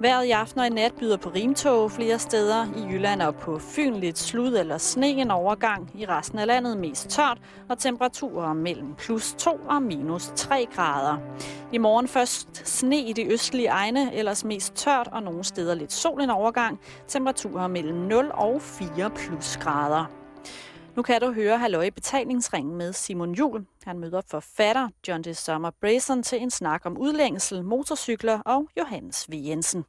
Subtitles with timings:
[0.00, 2.66] Vejret i aften og i nat byder på rimtog flere steder.
[2.76, 5.90] I Jylland og på Fyn lidt slud eller sne en overgang.
[5.94, 7.38] I resten af landet mest tørt
[7.68, 11.16] og temperaturer mellem plus 2 og minus 3 grader.
[11.72, 15.92] I morgen først sne i de østlige egne, ellers mest tørt og nogle steder lidt
[15.92, 16.80] sol en overgang.
[17.08, 20.23] Temperaturer mellem 0 og 4 plus grader.
[20.96, 23.66] Nu kan du høre Halløj betalingsringen med Simon Jul.
[23.84, 25.34] Han møder forfatter John D.
[25.34, 29.32] Sommer Brayson til en snak om udlængsel, motorcykler og Johannes V.
[29.34, 29.84] Jensen.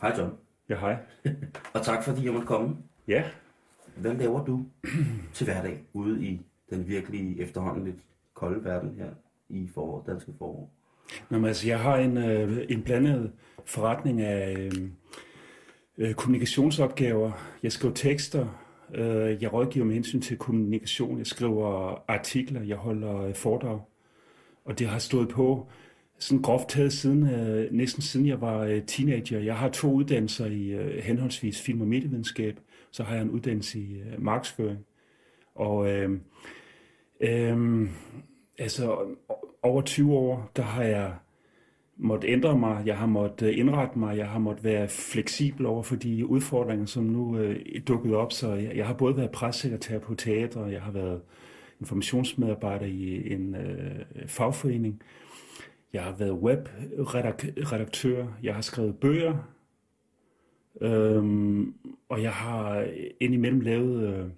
[0.00, 0.96] Hej John, Ja, hej.
[1.74, 2.76] og tak fordi jeg måtte komme.
[3.08, 3.24] Ja,
[3.96, 4.64] Hvad laver du
[5.34, 7.96] til hverdag ude i den virkelige efterhånden lidt
[8.34, 9.10] kolde verden her
[9.48, 10.70] i forår, danske forår?
[11.30, 13.32] Nå, men altså, jeg har en, øh, en blandet
[13.64, 14.72] forretning af øh,
[15.98, 17.32] øh, kommunikationsopgaver.
[17.62, 18.46] Jeg skriver tekster,
[18.94, 23.80] øh, jeg rådgiver med hensyn til kommunikation, jeg skriver artikler, jeg holder øh, foredrag.
[24.64, 25.68] Og det har stået på
[26.20, 29.38] sådan groft taget siden, øh, næsten siden jeg var øh, teenager.
[29.38, 33.78] Jeg har to uddannelser i øh, henholdsvis film- og medievidenskab, så har jeg en uddannelse
[33.78, 34.78] i øh, markedsføring.
[35.54, 36.10] Og øh,
[37.20, 37.88] øh,
[38.58, 38.98] altså
[39.62, 41.14] over 20 år, der har jeg
[41.96, 45.82] måtte ændre mig, jeg har måttet øh, indrette mig, jeg har måttet være fleksibel over
[45.82, 48.32] for de udfordringer, som nu øh, dukkede dukket op.
[48.32, 51.20] Så jeg, jeg har både været pressekretær på teater, jeg har været
[51.80, 55.02] informationsmedarbejder i en øh, fagforening,
[55.92, 59.36] jeg har været webredaktør, jeg har skrevet bøger,
[60.80, 61.74] øhm,
[62.08, 62.88] og jeg har
[63.20, 64.30] indimellem lavet øh,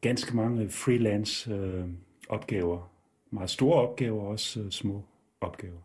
[0.00, 1.84] ganske mange freelance øh,
[2.28, 2.90] opgaver.
[3.30, 5.02] Meget store opgaver, også øh, små
[5.40, 5.78] opgaver.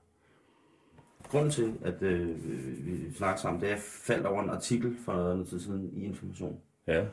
[1.24, 2.46] Grunden til, at øh,
[2.85, 5.90] vi snakker sammen, det er, at jeg faldt over en artikel for noget tid siden
[5.94, 7.06] i Information, Ja.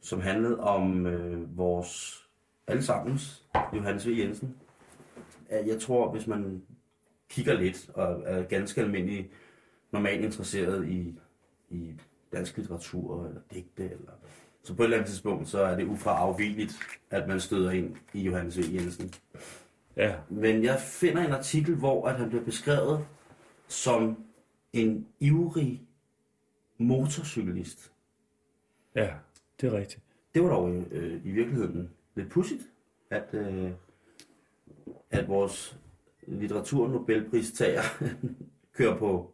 [0.00, 2.22] som handlede om øh, vores
[2.66, 3.44] allesammens
[3.76, 4.10] Johannes V.
[4.18, 4.56] Jensen.
[5.48, 6.62] At Jeg tror, hvis man
[7.30, 9.30] kigger lidt og er ganske almindelig
[9.92, 11.14] normalt interesseret i,
[11.70, 11.92] i
[12.32, 14.12] dansk litteratur eller digte, eller,
[14.62, 16.72] så på et eller andet tidspunkt, så er det ufraafvigeligt,
[17.10, 18.74] at man støder ind i Johannes V.
[18.74, 19.14] Jensen.
[19.96, 23.06] Ja, Men jeg finder en artikel, hvor at han bliver beskrevet
[23.68, 24.24] som
[24.72, 25.82] en ivrig
[26.78, 27.92] motorcyklist.
[28.94, 29.14] ja,
[29.60, 30.02] det er rigtigt.
[30.34, 32.62] Det var dog øh, i virkeligheden lidt pudsigt,
[33.10, 33.70] at, øh,
[35.10, 35.79] at vores
[36.30, 37.82] litteratur-nobelpristager
[38.76, 39.32] kører på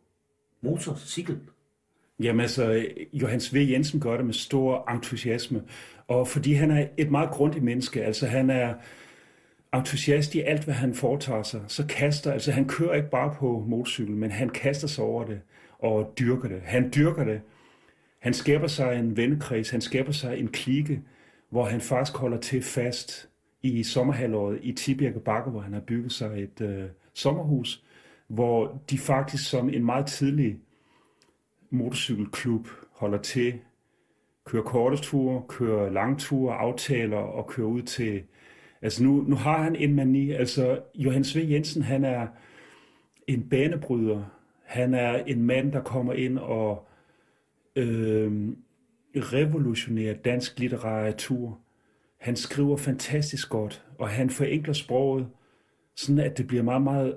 [0.60, 1.38] motorcykel.
[2.20, 3.56] Jamen altså, Johannes V.
[3.56, 5.62] Jensen gør det med stor entusiasme,
[6.08, 8.74] og fordi han er et meget grundigt menneske, altså han er
[9.74, 13.64] entusiast i alt, hvad han foretager sig, så kaster, altså han kører ikke bare på
[13.68, 15.40] motorcykel, men han kaster sig over det
[15.78, 16.60] og dyrker det.
[16.64, 17.40] Han dyrker det.
[18.18, 21.02] Han skaber sig en vennekreds, han skaber sig en klike,
[21.50, 23.28] hvor han faktisk holder til fast
[23.62, 26.84] i sommerhalvåret i Tibirke Bakker, hvor han har bygget sig et øh,
[27.14, 27.84] sommerhus,
[28.28, 30.58] hvor de faktisk som en meget tidlig
[31.70, 33.54] motorcykelklub holder til,
[34.44, 38.22] kører korte ture, kører langture, aftaler og kører ud til...
[38.82, 41.38] Altså nu, nu har han en mani, altså Johannes V.
[41.50, 42.26] Jensen, han er
[43.26, 44.24] en banebryder.
[44.64, 46.86] Han er en mand, der kommer ind og
[47.76, 48.48] øh,
[49.16, 51.60] revolutionerer dansk litteratur.
[52.26, 55.26] Han skriver fantastisk godt, og han forenkler sproget,
[55.96, 57.16] sådan at det bliver meget, meget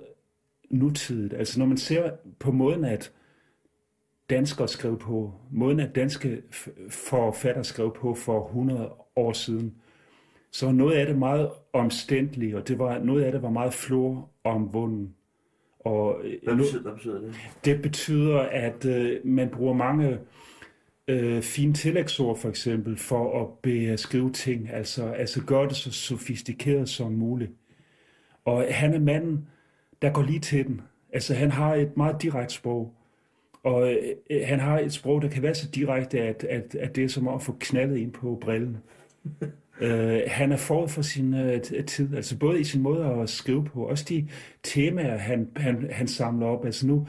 [0.72, 1.34] nutidigt.
[1.34, 3.12] Altså når man ser på måden, at
[4.30, 9.76] danskere skrev på, måden at danske f- forfattere skrev på for 100 år siden,
[10.52, 13.74] så var noget af det meget omstændeligt, og det var, noget af det var meget
[13.74, 15.16] flor omvunden.
[15.80, 17.36] Og øh, Hvad nu- betyder, hvad betyder det?
[17.66, 20.20] det betyder, at øh, man bruger mange
[21.10, 26.90] øh, fine tillægsord for eksempel for at beskrive ting, altså, altså gøre det så sofistikeret
[26.90, 27.52] som muligt.
[28.46, 29.48] Og han er manden,
[30.02, 30.82] der går lige til den.
[31.14, 32.94] Altså han har et meget direkte sprog,
[33.64, 33.94] og
[34.30, 37.08] øh, han har et sprog, der kan være så direkte, at, at, at det er
[37.08, 38.78] som at få knaldet ind på brillen.
[39.82, 43.66] Øh, han er forud for sin øh, tid, altså både i sin måde at skrive
[43.66, 44.28] på, også de
[44.64, 46.66] temaer, han, han, han samler op.
[46.66, 47.08] Altså nu,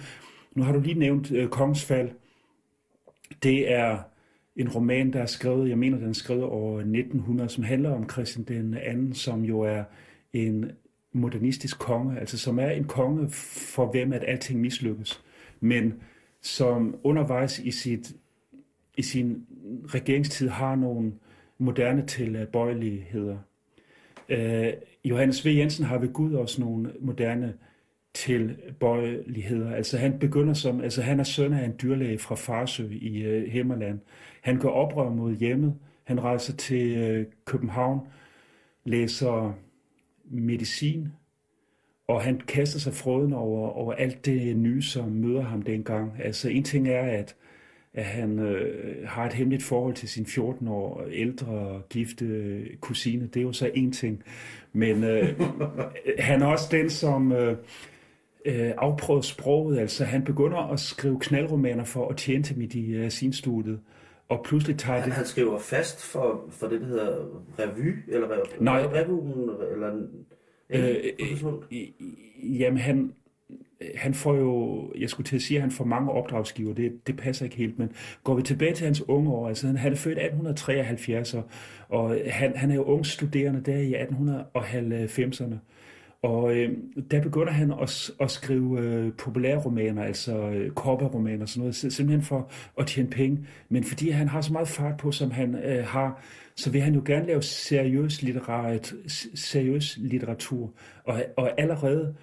[0.54, 2.10] nu har du lige nævnt øh, Kongens Fald.
[3.42, 3.98] Det er
[4.56, 8.10] en roman, der er skrevet, jeg mener, den er skrevet over 1900, som handler om
[8.10, 9.84] Christian den anden, som jo er
[10.32, 10.72] en
[11.12, 13.30] modernistisk konge, altså som er en konge,
[13.74, 15.20] for hvem at alting mislykkes,
[15.60, 15.94] men
[16.42, 18.16] som undervejs i, sit,
[18.96, 19.46] i sin
[19.86, 21.12] regeringstid har nogle
[21.58, 23.38] moderne tilbøjeligheder.
[24.28, 24.72] Øh,
[25.04, 25.48] Johannes V.
[25.48, 27.54] Jensen har ved Gud også nogle moderne
[28.14, 29.74] tilbøjeligheder.
[29.74, 33.48] Altså han begynder som, altså han er søn af en dyrlæge fra Farsø i øh,
[33.48, 33.98] Himmerland.
[34.40, 35.74] Han går oprør mod hjemmet.
[36.04, 38.00] Han rejser til øh, København,
[38.84, 39.54] læser
[40.24, 41.08] medicin,
[42.08, 46.12] og han kaster sig froden over, over alt det nye, som møder ham dengang.
[46.22, 47.36] Altså en ting er, at,
[47.94, 53.26] at han øh, har et hemmeligt forhold til sin 14 år ældre gifte kusine.
[53.26, 54.22] Det er jo så en ting.
[54.72, 55.40] Men øh,
[56.18, 57.56] han er også den, som øh,
[58.44, 59.78] øh, afprøvet sproget.
[59.78, 63.80] Altså han begynder at skrive knaldromaner for at tjene til medicinstudiet.
[64.28, 65.16] Og pludselig tager Han, det...
[65.16, 67.24] han skriver fast for, for det, der hedder
[67.58, 68.82] revy, eller rev, Nej.
[68.82, 69.92] revuen, eller...
[70.70, 73.12] Øh, øh, øh, jamen, han,
[73.94, 77.16] han får jo, jeg skulle til at sige, at han får mange opdragsgiver, det, det
[77.16, 77.92] passer ikke helt, men
[78.24, 81.42] går vi tilbage til hans unge år, altså han, han er født 1873, og,
[81.88, 85.54] og han, han er jo ung studerende der i 1890'erne,
[86.22, 86.78] og øh,
[87.10, 91.74] der begynder han at, at skrive øh, populære romaner, altså øh, kopperromaner og sådan noget,
[91.74, 93.46] simpelthen for at tjene penge.
[93.68, 96.22] Men fordi han har så meget fart på, som han øh, har,
[96.56, 98.94] så vil han jo gerne lave seriøs, litterat,
[99.34, 100.72] seriøs litteratur.
[101.04, 102.14] Og, og allerede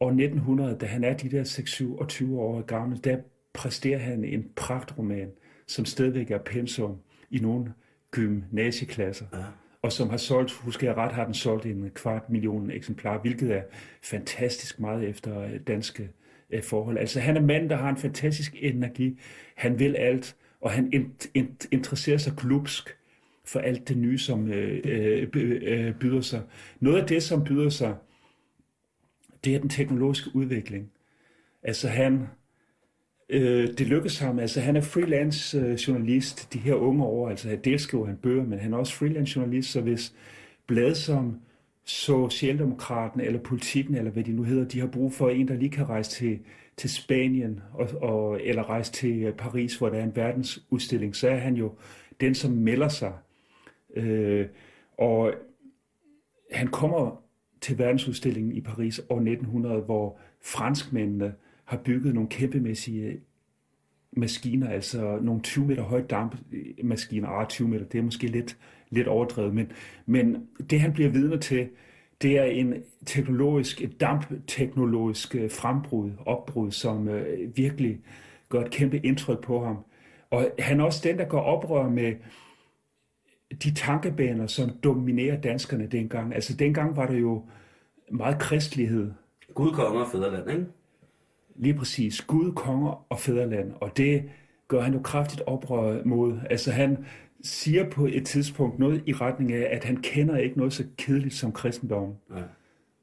[0.00, 3.16] år 1900, da han er de der 6-27 år gammel, der
[3.54, 5.28] præsterer han en pragtroman,
[5.66, 6.96] som stadigvæk er pensum
[7.30, 7.72] i nogle
[8.10, 9.26] gymnasieklasser.
[9.32, 9.65] Ja.
[9.86, 13.56] Og som har solgt, husker jeg ret, har den solgt en kvart million eksemplarer, hvilket
[13.56, 13.62] er
[14.02, 16.10] fantastisk meget efter øh, danske
[16.50, 16.98] øh, forhold.
[16.98, 19.18] Altså han er mand, der har en fantastisk energi.
[19.56, 22.96] Han vil alt, og han int- int- interesserer sig klubsk
[23.44, 25.28] for alt det nye, som øh, øh,
[25.62, 26.42] øh, byder sig.
[26.80, 27.94] Noget af det, som byder sig,
[29.44, 30.90] det er den teknologiske udvikling.
[31.62, 32.28] Altså han,
[33.28, 37.58] øh, det lykkes ham, altså han er freelance øh, journalist de her unge år, altså
[37.64, 40.14] dels skriver han bøger, men han er også freelance journalist, så hvis
[40.66, 41.40] blad som
[41.84, 45.70] Socialdemokraten eller Politikken, eller hvad de nu hedder, de har brug for en, der lige
[45.70, 46.38] kan rejse til,
[46.76, 51.28] til Spanien, og, og, eller rejse til øh, Paris, hvor der er en verdensudstilling, så
[51.28, 51.72] er han jo
[52.20, 53.12] den, som melder sig.
[53.96, 54.46] Øh,
[54.98, 55.34] og
[56.52, 57.22] han kommer
[57.60, 61.34] til verdensudstillingen i Paris år 1900, hvor franskmændene
[61.66, 63.20] har bygget nogle kæmpemæssige
[64.12, 68.56] maskiner, altså nogle 20 meter høje dampmaskiner, ah, 20 meter, det er måske lidt,
[68.90, 69.72] lidt overdrevet, men,
[70.06, 71.68] men det han bliver vidne til,
[72.22, 72.74] det er en
[73.06, 78.00] teknologisk, et dampteknologisk øh, frembrud, opbrud, som øh, virkelig
[78.48, 79.76] gør et kæmpe indtryk på ham.
[80.30, 82.14] Og han er også den, der går oprør med
[83.64, 86.34] de tankebaner, som dominerer danskerne dengang.
[86.34, 87.44] Altså dengang var der jo
[88.10, 89.12] meget kristelighed,
[89.54, 90.66] Gud, konge og fædreland, ikke?
[91.58, 94.22] Lige præcis Gud, konger og fædreland, og det
[94.68, 96.38] gør han jo kraftigt oprør mod.
[96.50, 97.04] Altså han
[97.42, 101.34] siger på et tidspunkt noget i retning af, at han kender ikke noget så kedeligt
[101.34, 102.14] som kristendom.
[102.36, 102.42] Ja.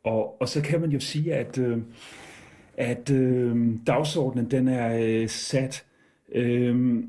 [0.04, 1.78] Og, og så kan man jo sige, at, øh,
[2.78, 5.86] at øh, dagsordenen den er øh, sat.
[6.32, 7.04] Øh,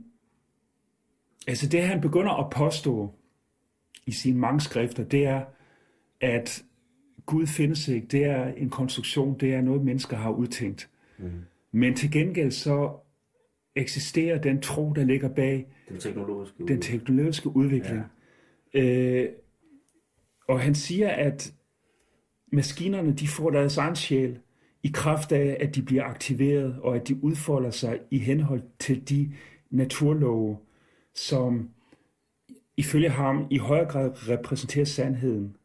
[1.47, 3.11] altså det han begynder at påstå
[4.07, 5.45] i sine mange skrifter, det er,
[6.21, 6.65] at
[7.27, 8.07] Gud findes ikke.
[8.07, 10.89] Det er en konstruktion, det er noget, mennesker har udtænkt.
[11.19, 11.31] Mm.
[11.73, 12.93] Men til gengæld så
[13.77, 18.03] eksisterer den tro, der ligger bag Den teknologiske den teknologiske udvikling.
[18.75, 18.81] Ja.
[18.81, 19.29] Øh,
[20.49, 21.55] og han siger, at
[22.53, 24.39] maskinerne de får deres egen sjæl
[24.83, 29.09] i kraft af, at de bliver aktiveret, og at de udfolder sig i henhold til
[29.09, 29.33] de
[29.71, 30.59] naturlove,
[31.15, 31.71] som
[32.77, 35.57] ifølge ham i højere grad repræsenterer sandheden,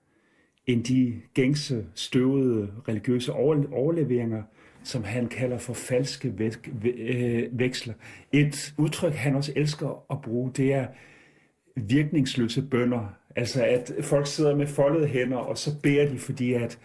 [0.66, 4.44] end de gængse, støvede religiøse over- overleveringer,
[4.84, 7.94] som han kalder for falske væk- væ- øh, veksler.
[8.32, 10.88] Et udtryk, han også elsker at bruge, det er
[11.76, 13.14] virkningsløse bønder.
[13.36, 16.80] Altså at folk sidder med foldede hænder, og så beder de, fordi at,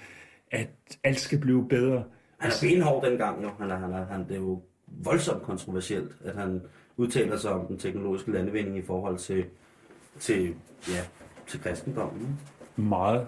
[0.51, 0.69] at
[1.05, 2.05] alt skal blive bedre.
[2.39, 3.51] Han er benhård dengang, jo.
[3.59, 6.63] Han er, han er, han, det er jo voldsomt kontroversielt, at han
[6.97, 9.45] udtaler sig om den teknologiske landvinding i forhold til,
[10.21, 10.55] til,
[10.89, 11.01] ja,
[11.47, 12.41] til kristendommen.
[12.77, 13.27] Meget.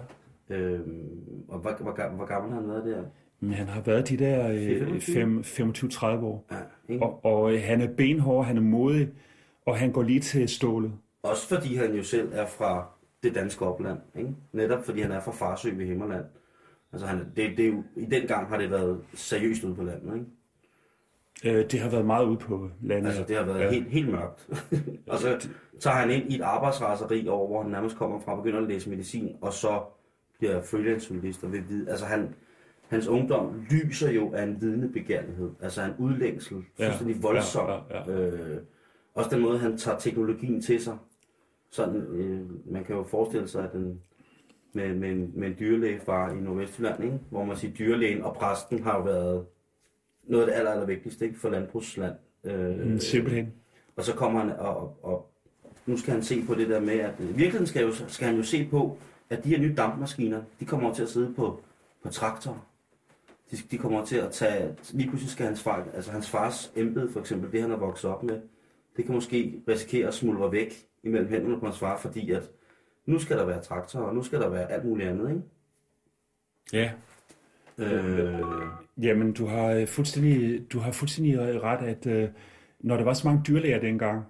[0.49, 1.09] Øhm,
[1.47, 3.03] og hvor, hvor, hvor gammel har han været der?
[3.39, 5.15] Men han har været de der øh, 25?
[5.15, 5.39] fem-
[5.93, 6.45] 25-30 år.
[6.51, 6.55] Ja,
[6.93, 7.05] ikke?
[7.05, 9.09] Og, og øh, han er benhård, han er modig,
[9.65, 10.91] og han går lige til stålet.
[11.23, 12.87] Også fordi han jo selv er fra
[13.23, 13.97] det danske opland.
[14.17, 14.29] Ikke?
[14.53, 16.25] Netop fordi han er fra Farsø ved Himmerland.
[16.93, 20.13] Altså han, det, det er i den gang har det været seriøst ude på landet.
[20.15, 21.59] Ikke?
[21.59, 23.07] Øh, det har været meget ude på landet.
[23.07, 23.69] Altså det har været Ja.
[23.71, 24.49] helt, helt mørkt.
[25.11, 25.47] og så
[25.79, 28.89] tager han ind i et arbejdsraseri over, hvor han nærmest kommer fra begynder at læse
[28.89, 29.81] medicin, og så
[30.39, 31.89] bliver freelance journalist og vil vide.
[31.89, 32.35] Altså han,
[32.87, 35.49] hans ungdom lyser jo af en vidende begærlighed.
[35.61, 37.69] Altså en udlængsel, fuldstændig voldsom.
[37.69, 38.31] ja, ja, ja.
[38.31, 38.61] Øh,
[39.13, 40.97] også den måde, han tager teknologien til sig.
[41.71, 44.01] sådan, øh, man kan jo forestille sig, at den,
[44.73, 47.19] med, med, en, med en dyrlægefar i Nordvestjylland, ikke?
[47.29, 49.45] hvor man siger, dyrlægen og præsten har jo været
[50.23, 51.39] noget af det aller, aller vigtigste ikke?
[51.39, 52.15] for landbrugsland.
[52.43, 53.53] Øh, mm, simpelthen.
[53.95, 55.29] Og så kommer han, og, og
[55.85, 58.37] nu skal han se på det der med, at i virkeligheden skal, jo, skal han
[58.37, 58.97] jo se på,
[59.29, 61.59] at de her nye dampmaskiner, de kommer til at sidde på,
[62.03, 62.65] på traktor.
[63.51, 67.11] De, de kommer til at tage, lige pludselig skal hans far, altså hans fars embede
[67.11, 68.41] for eksempel, det han har vokset op med,
[68.97, 70.73] det kan måske risikere at smuldre væk
[71.03, 72.49] imellem hænderne på hans far, fordi at
[73.05, 75.41] nu skal der være traktor, og nu skal der være alt muligt andet, ikke?
[76.73, 76.91] Ja.
[77.77, 78.41] Øh,
[79.01, 82.29] Jamen, du har øh, fuldstændig, du har fuldstændig ret, at øh,
[82.79, 84.25] når der var så mange dyrlæger dengang,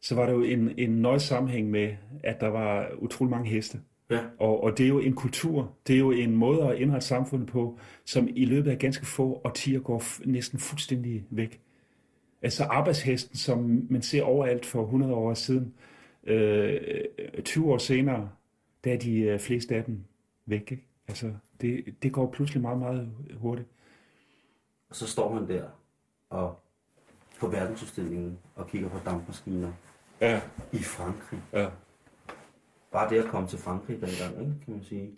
[0.00, 3.80] så var der jo en, en nøje sammenhæng med, at der var utrolig mange heste.
[4.10, 4.20] Ja.
[4.38, 7.48] Og, og det er jo en kultur, det er jo en måde at indrette samfundet
[7.48, 11.60] på, som i løbet af ganske få årtier går næsten fuldstændig væk.
[12.42, 15.74] Altså arbejdshesten, som man ser overalt for 100 år siden,
[16.24, 16.80] øh,
[17.44, 18.30] 20 år senere,
[18.84, 20.04] der er de øh, fleste af dem
[20.46, 20.70] væk.
[20.70, 20.84] Ikke?
[21.08, 23.68] Altså, det, det går pludselig meget, meget hurtigt.
[24.90, 25.64] Og så står man der
[26.30, 26.60] og
[27.40, 29.72] på verdensudstillingen og kigger på dampmaskiner
[30.20, 30.40] ja.
[30.72, 31.40] i Frankrig.
[31.52, 31.68] Ja.
[32.92, 35.10] Bare det at komme til Frankrig dengang, ikke, kan man sige.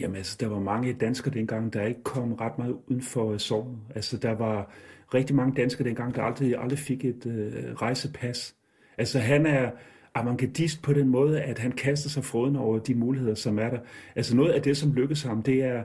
[0.00, 3.78] Jamen altså, der var mange danskere dengang, der ikke kom ret meget uden for sovnet.
[3.94, 4.70] Altså, der var
[5.14, 8.56] rigtig mange danskere dengang, der aldrig, aldrig fik et øh, rejsepas.
[8.98, 9.70] Altså, han er
[10.14, 13.78] avantgardist på den måde, at han kaster sig froden over de muligheder, som er der.
[14.16, 15.82] Altså, noget af det, som lykkes ham, det er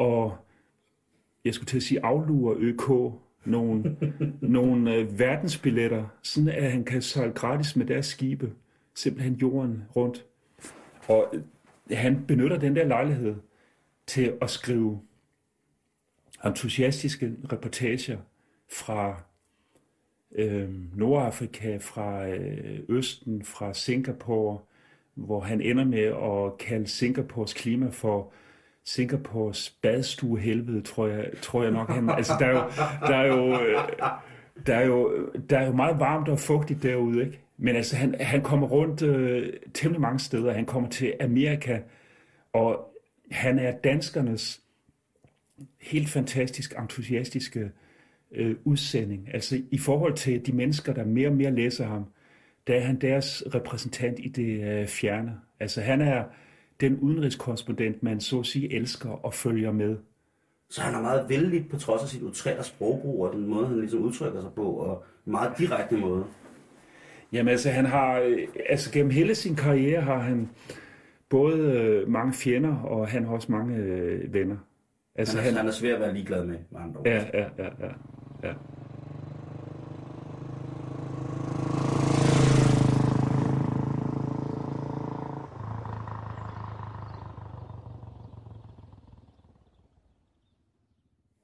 [0.00, 0.32] at,
[1.44, 3.12] jeg skulle til at sige, aflure ØK
[3.44, 3.96] nogle,
[4.40, 8.52] nogle øh, verdensbilletter, sådan at han kan sejle gratis med deres skibe,
[8.94, 10.24] simpelthen jorden rundt.
[11.08, 11.42] Og øh,
[11.96, 13.34] han benytter den der lejlighed
[14.06, 15.00] til at skrive
[16.44, 18.18] entusiastiske reportager
[18.72, 19.22] fra
[20.32, 24.58] øh, Nordafrika, fra øh, Østen, fra Singapore,
[25.14, 28.32] hvor han ender med at kalde Singapores klima for
[28.84, 31.88] Singapores badstuehelvede, tror jeg, tror jeg nok.
[31.88, 32.70] Han, altså, der er jo,
[33.06, 33.78] der er jo, øh,
[34.66, 37.40] der er jo, der er jo meget varmt og fugtigt derude, ikke?
[37.58, 40.52] Men altså, han, han kommer rundt øh, temmelig mange steder.
[40.52, 41.78] Han kommer til Amerika,
[42.52, 42.94] og
[43.30, 44.60] han er danskernes
[45.80, 47.70] helt fantastisk entusiastiske
[48.32, 49.28] øh, udsending.
[49.34, 52.04] Altså i forhold til de mennesker, der mere og mere læser ham,
[52.66, 55.32] der er han deres repræsentant i det øh, fjerne.
[55.60, 56.24] Altså han er
[56.80, 59.96] den udenrigskorrespondent, man så at sige elsker og følger med.
[60.70, 63.80] Så han er meget vældig på trods af sit utrætte sprogbrug og den måde, han
[63.80, 66.24] ligesom udtrykker sig på, og en meget direkte måde.
[67.32, 70.50] Jamen altså, han har, øh, altså gennem hele sin karriere har han
[71.28, 74.56] både øh, mange fjender, og han har også mange øh, venner.
[75.14, 77.46] Altså, han, er, han, han er svær at være ligeglad med, med andre Ja, ja,
[77.58, 77.92] ja, ja,
[78.42, 78.54] ja.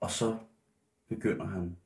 [0.01, 0.37] Og så
[1.09, 1.77] begynder han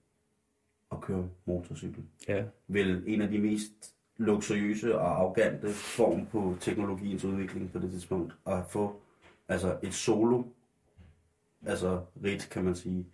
[0.93, 2.03] at køre motorcykel.
[2.29, 2.45] Ja.
[2.69, 8.35] Vel en af de mest luksuriøse og arrogante form på teknologiens udvikling på det tidspunkt.
[8.47, 9.01] At få
[9.49, 10.43] altså et solo,
[11.67, 13.07] altså rit, kan man sige,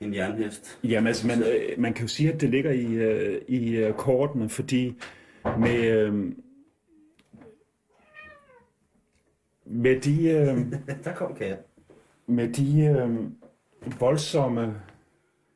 [0.00, 0.78] en jernhest.
[0.84, 3.94] Jamen altså, man, øh, man kan jo sige, at det ligger i, øh, i øh,
[3.94, 4.98] kortene, fordi
[5.44, 6.10] med,
[9.66, 10.24] med de...
[11.04, 11.58] Der kom kat.
[12.26, 13.30] Med de
[14.00, 14.74] voldsomme,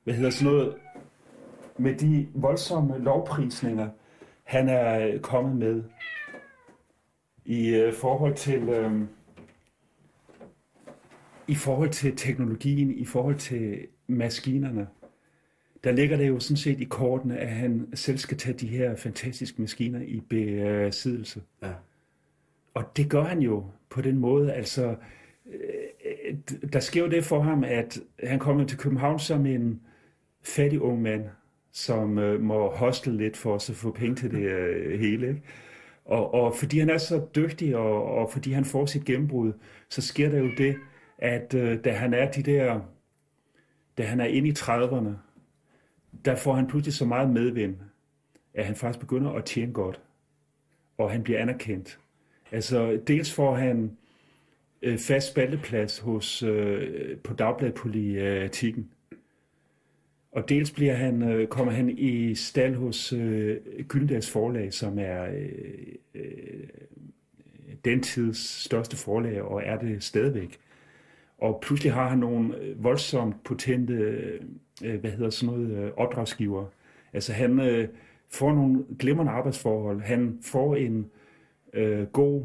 [0.04, 0.74] hvad hedder sådan noget,
[1.78, 3.88] med de voldsomme lovprisninger,
[4.44, 5.82] han er kommet med
[7.44, 9.02] i øh, forhold til øh,
[11.48, 14.88] i forhold til teknologien, i forhold til maskinerne.
[15.84, 18.96] Der ligger det jo sådan set i kortene, at han selv skal tage de her
[18.96, 21.42] fantastiske maskiner i besiddelse.
[21.62, 21.72] Ja.
[22.74, 24.96] Og det gør han jo på den måde, altså
[25.46, 26.34] øh,
[26.72, 29.80] der sker jo det for ham, at han kommer til København som en
[30.42, 31.24] fattig ung mand,
[31.78, 35.28] som øh, må hostle lidt for os at få penge til det øh, hele.
[35.28, 35.42] Ikke?
[36.04, 39.52] Og, og fordi han er så dygtig, og, og fordi han får sit gennembrud,
[39.88, 40.76] så sker der jo det,
[41.18, 42.80] at øh, da han er de der,
[43.98, 45.10] da han er inde i 30'erne,
[46.24, 47.76] der får han pludselig så meget medvind,
[48.54, 50.00] at han faktisk begynder at tjene godt,
[50.98, 51.98] og han bliver anerkendt.
[52.52, 53.96] Altså, dels får han
[54.82, 58.90] øh, fast spalteplads hos, øh, på Dagbladpolitikken,
[60.32, 63.56] og dels bliver han, øh, kommer han i stald hos øh,
[63.88, 66.68] Gyldendals forlag, som er øh, øh
[67.84, 70.58] den tids største forlag, og er det stadigvæk.
[71.38, 74.40] Og pludselig har han nogle øh, voldsomt potente, øh,
[74.84, 76.66] øh, hvad hedder sådan noget, øh, opdragsgiver.
[77.12, 77.88] Altså han øh,
[78.30, 80.00] får nogle glimrende arbejdsforhold.
[80.00, 81.10] Han får en
[81.72, 82.44] øh, god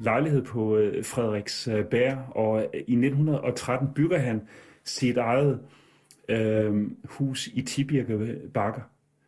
[0.00, 4.42] lejlighed på øh, Frederiksberg, og i 1913 bygger han
[4.84, 5.81] sit eget øh,
[6.28, 8.80] øh, hus i Tibirke Bakker.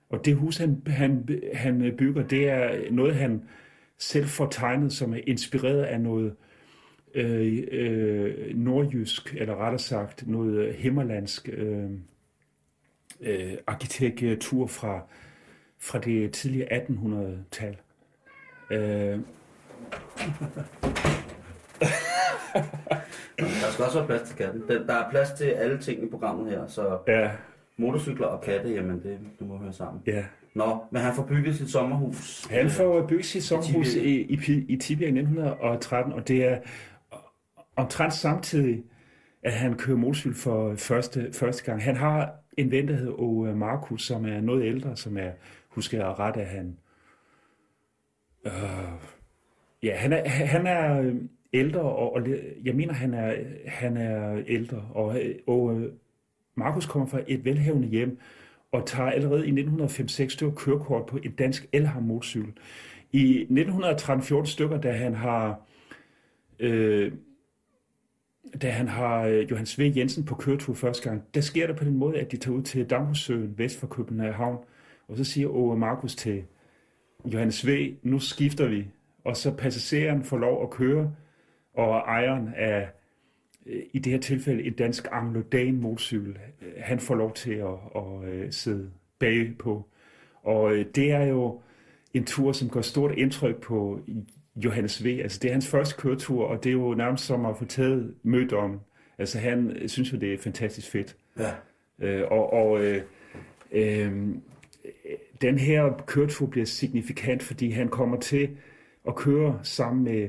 [0.08, 3.42] Og det hus, han, han, han bygger, det er noget, han
[3.98, 6.36] selv får tegnet, som er inspireret af noget
[7.14, 11.90] øh, øh, nordjysk, eller rettere sagt noget himmerlandsk øh,
[13.20, 15.06] øh, arkitektur fra,
[15.78, 17.76] fra det tidlige 1800-tal.
[18.70, 19.18] Øh,
[23.38, 24.62] der skal også være plads til katten.
[24.68, 27.30] Der der er plads til alle ting i programmet her, så ja,
[27.76, 30.02] motorcykler og katte, jamen det, det må høre sammen.
[30.06, 30.24] ja.
[30.54, 32.46] Nå, men han får bygget sit sommerhus.
[32.50, 34.08] Han får bygget sit sommerhus Tibirke.
[34.08, 36.58] i, i, i Tibia i 1913, og det er
[37.76, 38.84] omtrent samtidig,
[39.42, 41.82] at han kører motorcykel for første, første gang.
[41.82, 45.30] Han har en ven, der hedder Markus, som er noget ældre, som er,
[45.68, 46.76] husker jeg ret, at han...
[48.46, 48.52] Øh,
[49.82, 51.12] ja, han er, han er
[51.54, 52.28] ældre, og, og
[52.64, 53.34] jeg mener, han er,
[53.66, 55.92] han er ældre, og, og øh,
[56.54, 58.18] Markus kommer fra et velhavende hjem,
[58.72, 62.52] og tager allerede i 1905-6 stykker kørekort på en dansk Elham motorcykel.
[63.12, 65.60] I 1913-14 stykker, da han har
[66.60, 67.12] øh,
[68.62, 69.92] da han har øh, Johan Johannes V.
[69.96, 72.62] Jensen på køretur første gang, der sker det på den måde, at de tager ud
[72.62, 74.58] til Damhussøen vest for København,
[75.08, 76.44] og så siger Ove Markus til
[77.24, 78.86] Johannes V., nu skifter vi,
[79.24, 81.14] og så passageren får lov at køre,
[81.74, 82.88] og ejeren af,
[83.66, 87.74] øh, i det her tilfælde, et dansk Anglo-Dan motorcykel, øh, han får lov til at,
[87.96, 89.88] at, at sidde bag på.
[90.42, 91.60] Og øh, det er jo
[92.14, 94.00] en tur, som gør stort indtryk på
[94.56, 95.06] Johannes V.
[95.22, 98.14] Altså det er hans første køretur, og det er jo nærmest som at få taget
[98.22, 98.80] mødt om.
[99.18, 101.16] Altså han synes jo, det er fantastisk fedt.
[101.38, 101.52] Ja.
[101.98, 103.02] Øh, og og øh,
[103.72, 104.12] øh,
[105.40, 108.50] den her køretur bliver signifikant, fordi han kommer til
[109.08, 110.28] at køre sammen med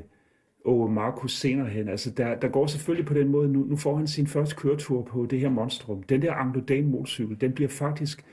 [0.66, 1.90] og Markus senere hen.
[1.90, 5.02] Altså der, der går selvfølgelig på den måde, nu, nu får han sin første køretur
[5.02, 6.04] på det her monstrum.
[6.04, 8.26] Den der Anglo-Dan motorcykel, den bliver faktisk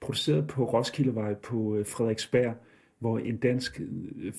[0.00, 2.54] produceret på Roskildevej på øh, Frederiksberg,
[2.98, 4.32] hvor en dansk øh,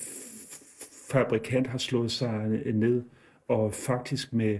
[1.10, 3.02] fabrikant har slået sig øh, ned,
[3.48, 4.58] og faktisk med,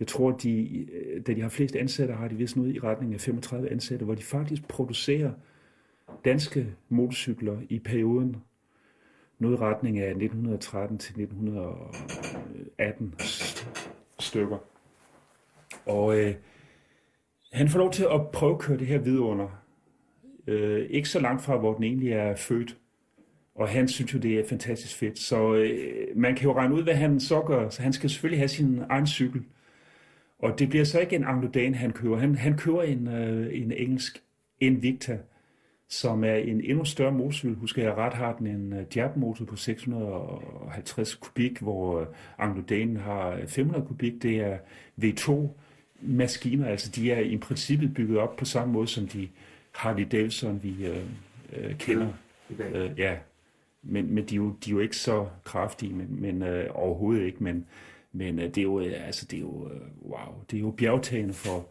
[0.00, 0.86] jeg tror, de,
[1.26, 4.14] da de har flest ansatte, har de vist noget i retning af 35 ansatte, hvor
[4.14, 5.30] de faktisk producerer
[6.24, 8.36] danske motorcykler i perioden
[9.38, 13.14] noget retning af 1913 til 1918
[14.18, 14.58] stykker.
[15.86, 16.34] Og øh,
[17.52, 19.62] han får lov til at prøve at køre det her vidunder.
[20.46, 22.76] Øh, ikke så langt fra, hvor den egentlig er født.
[23.54, 25.18] Og han synes jo, det er fantastisk fedt.
[25.18, 27.68] Så øh, man kan jo regne ud, hvad han så gør.
[27.68, 29.42] Så han skal selvfølgelig have sin egen cykel.
[30.38, 32.16] Og det bliver så ikke en Anglo-Dan, han køber.
[32.16, 34.22] Han, han køber en, øh, en engelsk
[34.60, 35.18] Invicta,
[35.88, 37.56] som er en endnu større motorcykel.
[37.56, 42.06] Husker jeg ret, har den en Jab-motor på 650 kubik, hvor uh,
[42.38, 44.22] Anglo-Dan har 500 kubik.
[44.22, 44.58] Det er
[45.04, 49.28] V2-maskiner, altså de er i princippet bygget op på samme måde, som de
[49.72, 50.96] Harley Davidson, vi uh,
[51.58, 52.08] uh, kender.
[52.50, 53.16] Uh, ja,
[53.82, 57.24] men, men de, er jo, de er jo ikke så kraftige, men, men uh, overhovedet
[57.26, 57.44] ikke.
[57.44, 57.66] Men,
[58.12, 59.70] men uh, det er jo, altså, det er jo,
[60.02, 61.66] wow, det er jo bjergtagende for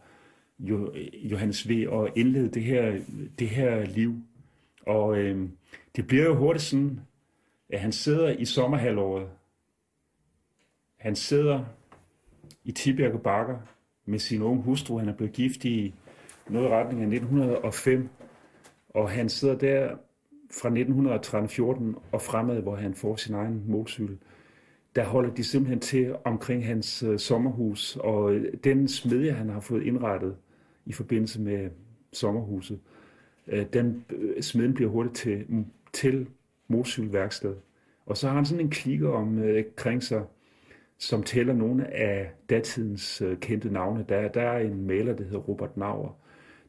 [0.58, 1.70] jo, Johannes V.
[1.92, 3.00] at indlede det her,
[3.38, 4.14] det her liv.
[4.86, 5.48] Og øh,
[5.96, 7.00] det bliver jo hurtigt sådan,
[7.70, 9.28] at han sidder i sommerhalvåret.
[10.96, 11.64] Han sidder
[12.64, 13.56] i Tibjerg Bakker
[14.04, 14.98] med sin unge hustru.
[14.98, 15.94] Han er blevet gift i
[16.48, 18.08] noget i retning af 1905.
[18.88, 19.96] Og han sidder der
[20.52, 24.18] fra 1913 og fremad, hvor han får sin egen motorcykel.
[24.96, 29.60] Der holder de simpelthen til omkring hans øh, sommerhus, og øh, den smedje, han har
[29.60, 30.36] fået indrettet
[30.86, 31.70] i forbindelse med
[32.12, 32.80] sommerhuset,
[33.46, 36.26] øh, den øh, smeden bliver hurtigt til, til
[36.68, 37.54] motorcykelværksted.
[38.06, 40.24] Og så har han sådan en klikker om øh, kring sig,
[40.98, 44.04] som tæller nogle af datidens øh, kendte navne.
[44.08, 46.18] Der, der er en maler, der hedder Robert Nauer.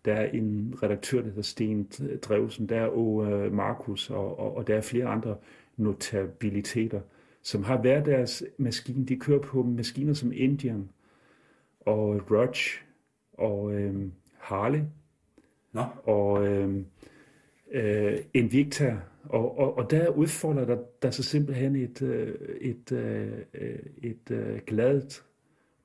[0.06, 1.84] Der er en redaktør, der hedder Sten
[2.22, 2.70] Drevsen.
[2.70, 5.38] Der er Åge øh, Markus, og, og, og der er flere andre
[5.78, 7.02] notabiliteter,
[7.42, 9.06] som har hver deres maskine.
[9.06, 10.90] De kører på maskiner som Indian
[11.80, 12.87] og Rudge
[13.38, 14.82] og øh, Harley.
[15.74, 16.84] Nå, og øh,
[17.72, 23.40] øh, Invicta, og, og, og der udfolder der, der så simpelthen et, øh, et, øh,
[23.98, 25.24] et øh, gladt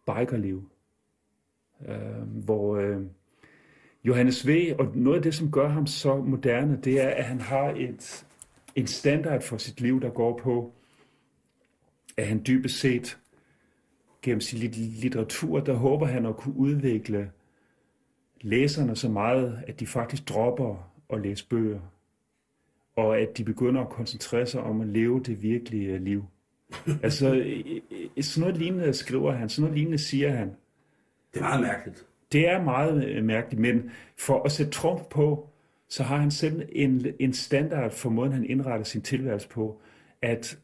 [0.07, 0.69] bikerliv,
[1.89, 3.01] øh, hvor øh,
[4.05, 7.41] Johannes V., og noget af det, som gør ham så moderne, det er, at han
[7.41, 8.27] har et,
[8.75, 10.73] en standard for sit liv, der går på,
[12.17, 13.19] at han dybest set
[14.23, 17.31] gennem sin lit- litteratur, der håber han at kunne udvikle
[18.43, 21.81] læserne så meget, at de faktisk dropper at læse bøger.
[22.97, 26.25] og at de begynder at koncentrere sig om at leve det virkelige liv.
[27.03, 27.27] altså,
[28.21, 30.57] sådan noget lignende skriver han, sådan noget lignende siger han.
[31.35, 32.07] Det er meget mærkeligt.
[32.33, 35.49] Det er meget øh, mærkeligt, men for at sætte trumf på,
[35.89, 39.81] så har han selv en, en standard for måden, han indretter sin tilværelse på,
[40.23, 40.59] at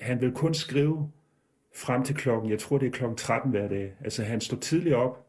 [0.00, 1.10] han vil kun skrive
[1.74, 3.92] frem til klokken, jeg tror det er klokken 13 hver dag.
[4.04, 5.26] Altså han står tidligt op,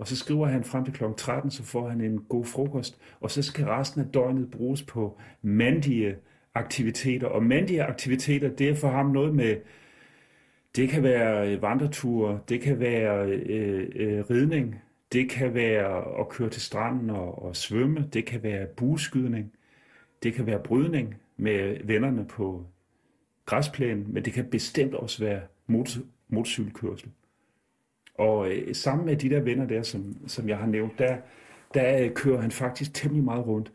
[0.00, 3.30] og så skriver han frem til klokken 13, så får han en god frokost, og
[3.30, 6.16] så skal resten af døgnet bruges på mandige
[6.54, 7.26] aktiviteter.
[7.26, 9.56] Og mandige aktiviteter, det er for ham noget med,
[10.76, 14.82] det kan være øh, vandreture, det kan være øh, øh, ridning,
[15.12, 19.52] det kan være at køre til stranden og, og svømme, det kan være bueskydning,
[20.22, 22.66] det kan være brydning med vennerne på
[23.46, 27.10] græsplænen, men det kan bestemt også være motor, motorcykelkørsel.
[28.14, 31.16] Og øh, sammen med de der venner der, som, som jeg har nævnt, der,
[31.74, 33.72] der øh, kører han faktisk temmelig meget rundt.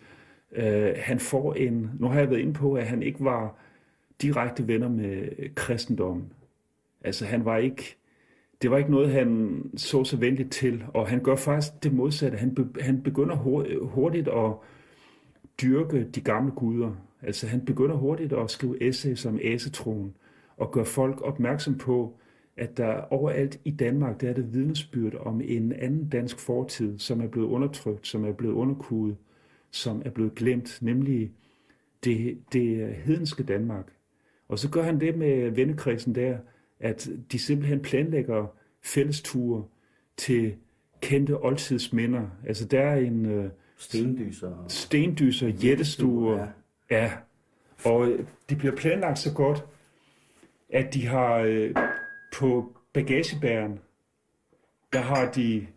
[0.52, 3.56] Øh, han får en, nu har jeg været inde på, at han ikke var
[4.22, 6.34] direkte venner med kristendommen.
[7.02, 7.98] Altså han var ikke,
[8.62, 12.38] det var ikke noget, han så så venligt til, og han gør faktisk det modsatte.
[12.38, 13.36] Han, be, han begynder
[13.86, 14.52] hurtigt at
[15.62, 16.92] dyrke de gamle guder.
[17.22, 20.14] Altså han begynder hurtigt at skrive essays om asetroen,
[20.58, 22.18] og gør folk opmærksom på,
[22.58, 27.22] at der overalt i Danmark, der er det vidnesbyrd om en anden dansk fortid, som
[27.22, 29.18] er blevet undertrykt, som er blevet underkudet,
[29.72, 31.32] som er blevet glemt, nemlig
[32.04, 33.88] det, det hedenske Danmark.
[34.48, 36.38] Og så gør han det med vennekredsen der,
[36.80, 39.64] at de simpelthen planlægger fællesture
[40.18, 40.56] til
[41.02, 42.28] kendte oldtidsminder.
[42.48, 43.40] Altså der er en...
[43.40, 43.46] Uh,
[43.78, 44.66] stendyser.
[44.68, 46.48] Stendyser, jættestuer.
[46.92, 47.04] Ja.
[47.04, 47.12] ja.
[47.86, 48.10] Og
[48.50, 49.66] de bliver planlagt så godt,
[50.70, 51.84] at de har uh,
[52.40, 53.80] på bagagebæren,
[54.94, 55.68] der har de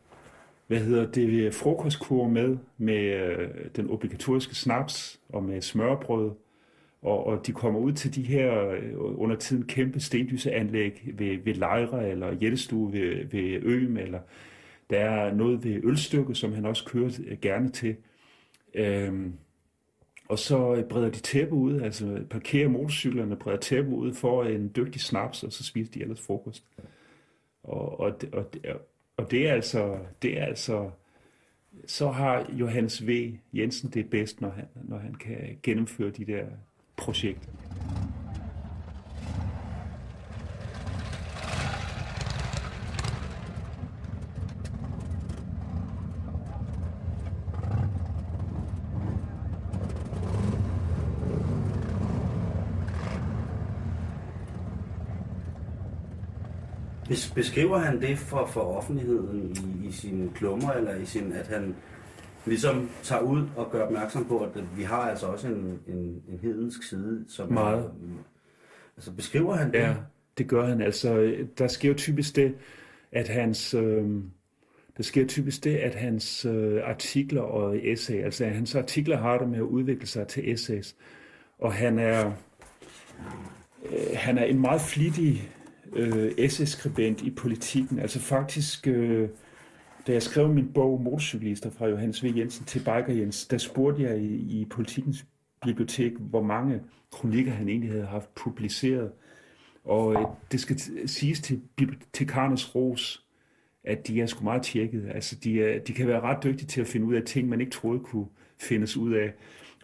[0.69, 6.31] hvad hedder det, frokostkur med, med øh, den obligatoriske snaps og med smørbrød.
[7.03, 11.55] Og, og de kommer ud til de her øh, under tiden kæmpe stendyseanlæg ved, ved
[11.55, 14.21] Lejre eller Jættestue ved, ved Øm, eller
[14.91, 17.97] der er noget ved Ølstykke, som han også kører øh, gerne til.
[18.75, 19.33] Øhm,
[20.29, 24.55] og så øh, breder de tæppe ud, altså parkerer motorcyklerne, breder tæppe ud for øh,
[24.55, 26.65] en dygtig snaps, og så spiser de ellers frokost.
[27.63, 28.47] Og, og, og,
[29.17, 30.91] og det er altså, det er altså,
[31.87, 33.39] så har Johannes V.
[33.53, 36.45] Jensen det bedst, når han, når han kan gennemføre de der
[36.97, 37.49] projekter.
[57.35, 61.75] Beskriver han det for, for offentligheden i, i sine klummer, eller i sin, at han
[62.47, 66.39] ligesom tager ud og gør opmærksom på, at vi har altså også en, en, en
[66.43, 67.85] hedensk side, som Meget.
[67.85, 67.91] Er,
[68.97, 69.79] altså beskriver han det?
[69.79, 69.95] Ja,
[70.39, 70.81] det gør han.
[70.81, 72.55] Altså, der sker jo typisk det,
[73.13, 73.75] at hans...
[73.75, 74.05] Øh,
[74.97, 79.49] der sker typisk det, at hans øh, artikler og essay, altså hans artikler har det
[79.49, 80.97] med at udvikle sig til essays.
[81.59, 82.33] Og han er,
[83.85, 85.51] øh, han er en meget flittig
[85.93, 87.99] øh, SS-skribent i politikken.
[87.99, 89.29] Altså faktisk, øh,
[90.07, 92.33] da jeg skrev min bog Motorcyklister fra Johannes V.
[92.37, 95.27] Jensen til Biker Jens, der spurgte jeg i, i politikens
[95.65, 96.81] bibliotek, hvor mange
[97.13, 99.11] kronikker han egentlig havde haft publiceret.
[99.85, 103.27] Og øh, det skal siges til bibliotekarnes ros,
[103.85, 105.11] at de er sgu meget tjekket.
[105.15, 107.61] Altså, de, er, de kan være ret dygtige til at finde ud af ting, man
[107.61, 108.27] ikke troede kunne
[108.61, 109.33] findes ud af.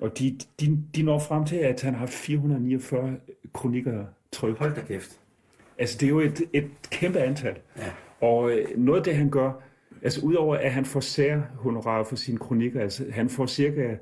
[0.00, 3.16] Og de, de, de når frem til, at han har 449
[3.52, 4.58] kronikker trykt.
[4.58, 5.20] Hold da kæft.
[5.78, 7.56] Altså, det er jo et, et kæmpe antal.
[7.76, 7.92] Ja.
[8.20, 9.52] Og øh, noget af det, han gør,
[10.02, 13.96] altså udover at han får sær honorar for sine kronikker, altså han får cirka,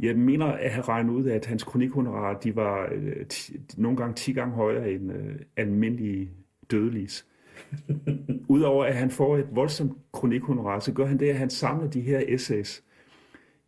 [0.00, 3.96] jeg mener at have regnet ud af, at hans kronikhonorar, de var øh, ti, nogle
[3.96, 6.30] gange 10 gange højere end øh, almindelige
[6.70, 7.22] dødelige.
[8.48, 12.00] Udover at han får et voldsomt kronikhonorar, så gør han det, at han samler de
[12.00, 12.84] her essays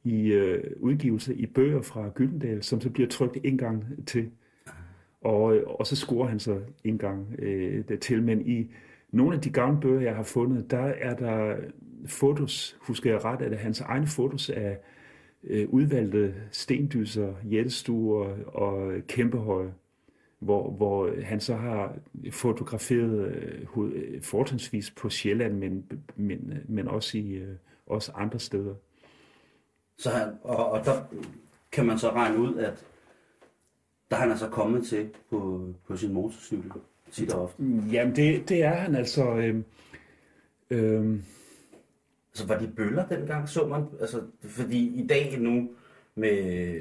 [0.04, 4.30] i øh, udgivelse i bøger fra Gyldendal, som så bliver trykt en gang til.
[5.24, 8.22] Og, og så scorer han så en gang øh, dertil.
[8.22, 8.70] Men i
[9.10, 11.56] nogle af de gamle bøger, jeg har fundet, der er der
[12.06, 14.78] fotos, husker jeg ret, er det hans egne fotos af
[15.44, 19.74] øh, udvalgte stendyser, jættestuer og kæmpehøje,
[20.38, 21.94] hvor, hvor han så har
[22.30, 27.54] fotograferet øh, øh, fortrinsvis på Sjælland, men, men, men også i øh,
[27.86, 28.74] også andre steder.
[29.98, 31.02] Så han, og, og der
[31.72, 32.84] kan man så regne ud, at
[34.10, 36.70] der er han altså kommet til på, på sin motorcykel
[37.12, 37.62] tit og ofte.
[37.92, 39.30] Jamen, det, det er han altså.
[39.36, 39.62] Øh,
[40.70, 41.18] øh,
[42.30, 43.84] altså, var de bøller dengang, så man?
[44.00, 45.70] Altså, fordi i dag nu,
[46.14, 46.30] med,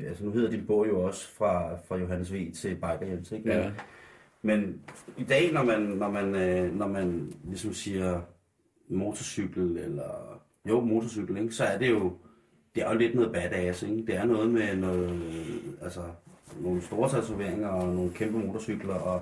[0.07, 3.47] altså nu hedder din bog jo også fra, fra Johannes V til Biker Jens, ikke?
[3.47, 3.71] Men, Ja.
[4.41, 4.81] men
[5.17, 8.21] i dag, når man, når man, øh, når man ligesom siger
[8.89, 11.51] motorcykel, eller jo, motorcykel, ikke?
[11.51, 12.13] så er det jo,
[12.75, 14.05] det er jo lidt noget badass, ikke?
[14.07, 15.21] Det er noget med noget,
[15.81, 16.01] altså,
[16.61, 19.21] nogle store tatoveringer og nogle kæmpe motorcykler, og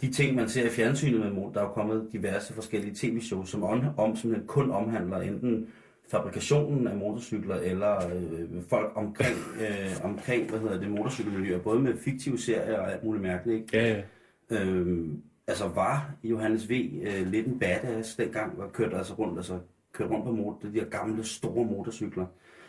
[0.00, 3.62] de ting, man ser i fjernsynet med motor, der er kommet diverse forskellige tv-shows, som
[3.62, 5.68] om, om simpelthen kun omhandler enten
[6.10, 11.96] fabrikationen af motorcykler, eller øh, folk omkring, øh, omkring, hvad hedder det, motorcykelmiljøer, både med
[11.96, 13.78] fiktive serier og alt muligt mærkeligt, ikke?
[13.78, 14.02] Ja,
[14.50, 14.64] ja.
[14.64, 19.58] Øhm, altså var Johannes V øh, lidt en badass dengang, og kørte altså rundt, altså
[19.92, 22.26] kørte rundt på motor, de der gamle, store motorcykler.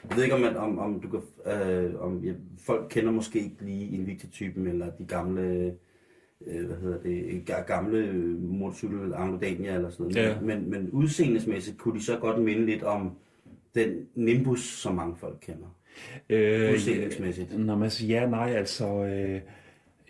[0.09, 1.19] Jeg ved ikke, om, man, om, om, du kan,
[1.53, 5.75] øh, om ja, folk kender måske ikke lige Invicta-typen, eller de gamle,
[6.47, 10.15] øh, hvad hedder det, ga- gamle motorcykel, Anglo-Dania eller sådan noget.
[10.15, 10.41] Ja.
[10.41, 13.11] Men, men udseendesmæssigt kunne de så godt minde lidt om
[13.75, 15.75] den Nimbus, som mange folk kender.
[16.29, 17.59] Øh, Udseendelsmæssigt.
[17.65, 19.05] Når man siger ja, nej, altså...
[19.05, 19.41] Øh,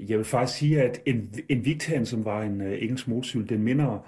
[0.09, 3.63] jeg vil faktisk sige, at en, en Victan, som var en øh, engelsk motorcykel, den
[3.63, 4.07] minder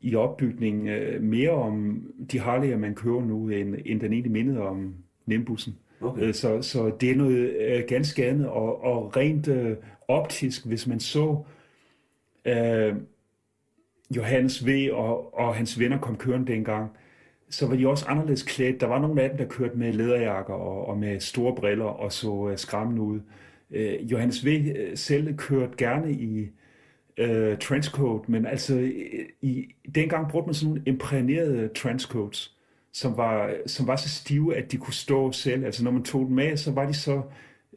[0.00, 4.60] i opbygningen øh, mere om de Harley'er, man kører nu, end, end den egentlig mindede
[4.60, 4.94] om
[5.26, 5.78] Nimbussen.
[6.00, 6.22] Okay.
[6.22, 9.76] Øh, Så, så det er noget øh, ganske andet, og, og rent øh,
[10.08, 11.38] optisk, hvis man så
[12.44, 12.94] øh,
[14.16, 14.88] Johannes V.
[14.92, 16.90] Og, og hans venner kom kørende dengang,
[17.50, 18.80] så var de også anderledes klædt.
[18.80, 22.12] Der var nogle af dem, der kørte med læderjakker og, og med store briller og
[22.12, 23.20] så øh, skræmmende ud.
[23.70, 24.48] Øh, Johannes V.
[24.76, 26.48] øh, selv kørte gerne i
[27.16, 28.90] øh, trenchcoat, men altså
[29.42, 32.56] i, dengang brugte man sådan nogle imprægnerede trenchcoats,
[32.94, 35.64] som var, som var så stive, at de kunne stå selv.
[35.64, 37.22] Altså når man tog dem af, så var de så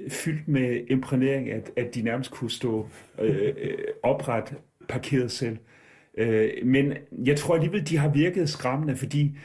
[0.10, 2.88] fyldt med imprægnering, at, at de nærmest kunne stå
[3.20, 4.54] øh, øh, opret
[4.90, 5.58] parkeret selv.
[6.18, 6.94] Øh, men
[7.26, 9.38] jeg tror alligevel, de har virket skræmmende, fordi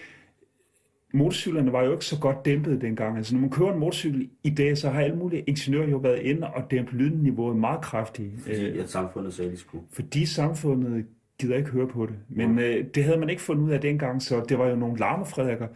[1.14, 3.16] motorcyklerne var jo ikke så godt dæmpet dengang.
[3.16, 6.18] Altså når man kører en motorcykel i dag, så har alle mulige ingeniører jo været
[6.18, 8.30] inde og dæmpet lydniveauet meget kraftigt.
[8.40, 9.84] Fordi Øh, at samfundet sagde, de skulle.
[9.92, 11.06] fordi samfundet
[11.40, 12.14] gider ikke høre på det.
[12.28, 14.98] Men øh, det havde man ikke fundet ud af dengang, så det var jo nogle
[14.98, 15.66] larmefredækker.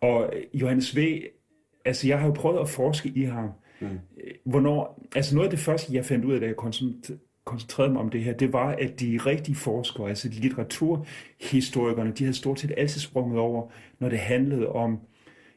[0.00, 1.22] Og Johannes V.,
[1.84, 3.50] altså jeg har jo prøvet at forske i ham.
[3.80, 3.88] Mm.
[4.44, 7.10] Hvornår, altså noget af det første, jeg fandt ud af, da jeg koncent-
[7.44, 12.36] koncentrerede mig om det her, det var, at de rigtige forskere, altså litteraturhistorikerne, de havde
[12.36, 14.98] stort set altid sprunget over, når det handlede om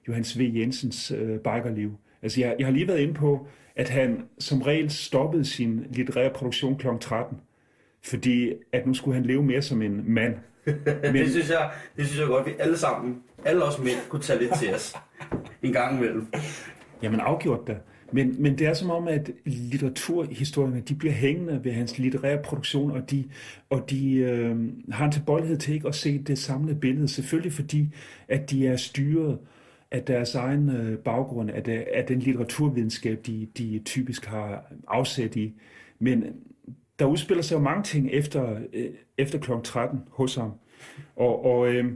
[0.08, 0.52] Johannes V.
[0.56, 1.98] Jensens øh, bikerliv.
[2.22, 6.30] Altså jeg, jeg har lige været inde på, at han som regel stoppede sin litterære
[6.30, 6.88] produktion kl.
[7.02, 7.38] 13,
[8.04, 10.36] fordi at nu skulle han leve mere som en mand.
[11.04, 11.14] Men...
[11.14, 14.40] det, synes jeg, det synes jeg godt, vi alle sammen, alle os mænd, kunne tage
[14.40, 14.96] lidt til os.
[15.64, 16.28] En gang imellem.
[17.04, 17.76] Jamen afgjort da.
[18.12, 22.92] Men, men det er som om, at litteraturhistorierne, de bliver hængende ved hans litterære produktion,
[22.92, 23.24] og de,
[23.70, 24.58] og de øh,
[24.92, 27.08] har en tilbøjelighed til ikke at se det samlede billede.
[27.08, 27.94] Selvfølgelig fordi,
[28.28, 29.38] at de er styret
[29.92, 35.36] af deres egen øh, baggrund, af, det, af den litteraturvidenskab, de, de typisk har afsat
[35.36, 35.54] i.
[36.00, 36.24] Men
[37.00, 39.52] der udspiller sig jo mange ting efter, øh, efter kl.
[39.64, 40.52] 13 hos ham.
[41.16, 41.94] Og, og øh,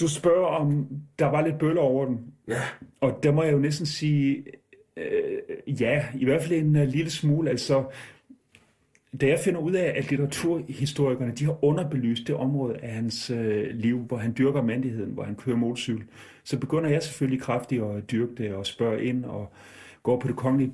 [0.00, 2.20] du spørger, om der var lidt bøller over den.
[2.48, 2.60] Ja.
[3.00, 4.44] Og der må jeg jo næsten sige,
[4.96, 7.50] øh, ja, i hvert fald en uh, lille smule.
[7.50, 7.84] Altså,
[9.20, 13.70] da jeg finder ud af, at litteraturhistorikerne de har underbelyst det område af hans øh,
[13.70, 16.04] liv, hvor han dyrker mandigheden, hvor han kører motorcykel,
[16.44, 19.52] så begynder jeg selvfølgelig kraftigt at dyrke det og spørge ind og
[20.02, 20.72] går på det kongelige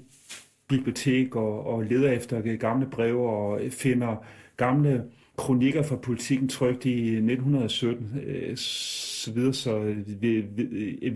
[0.70, 4.24] bibliotek og, og leder efter gamle breve og finder
[4.56, 5.04] gamle
[5.37, 9.96] kronikker fra politikken trygt i 1917, øh, så videre, så øh,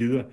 [0.00, 0.24] videre.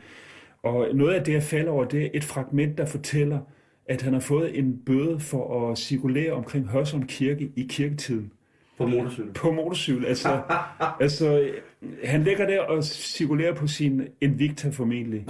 [0.64, 3.40] Og noget af det, jeg falder over, det er et fragment, der fortæller,
[3.86, 8.32] at han har fået en bøde for at cirkulere omkring Hørsholm Kirke i kirketiden.
[8.78, 9.34] På motorcykel.
[9.34, 10.06] På motorcykel.
[10.06, 10.42] Altså,
[11.00, 11.50] altså,
[12.04, 15.26] han ligger der og cirkulerer på sin Invicta formentlig.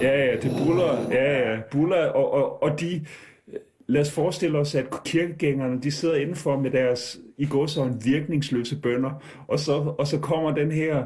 [0.00, 1.10] Ja, ja, det buller.
[1.10, 2.06] Ja, ja, buller.
[2.06, 3.06] Og, og, og de,
[3.86, 8.02] lad os forestille os, at kirkegængerne, de sidder indenfor med deres, i går så en
[8.04, 11.04] virkningsløse bønder, og så, og så kommer den her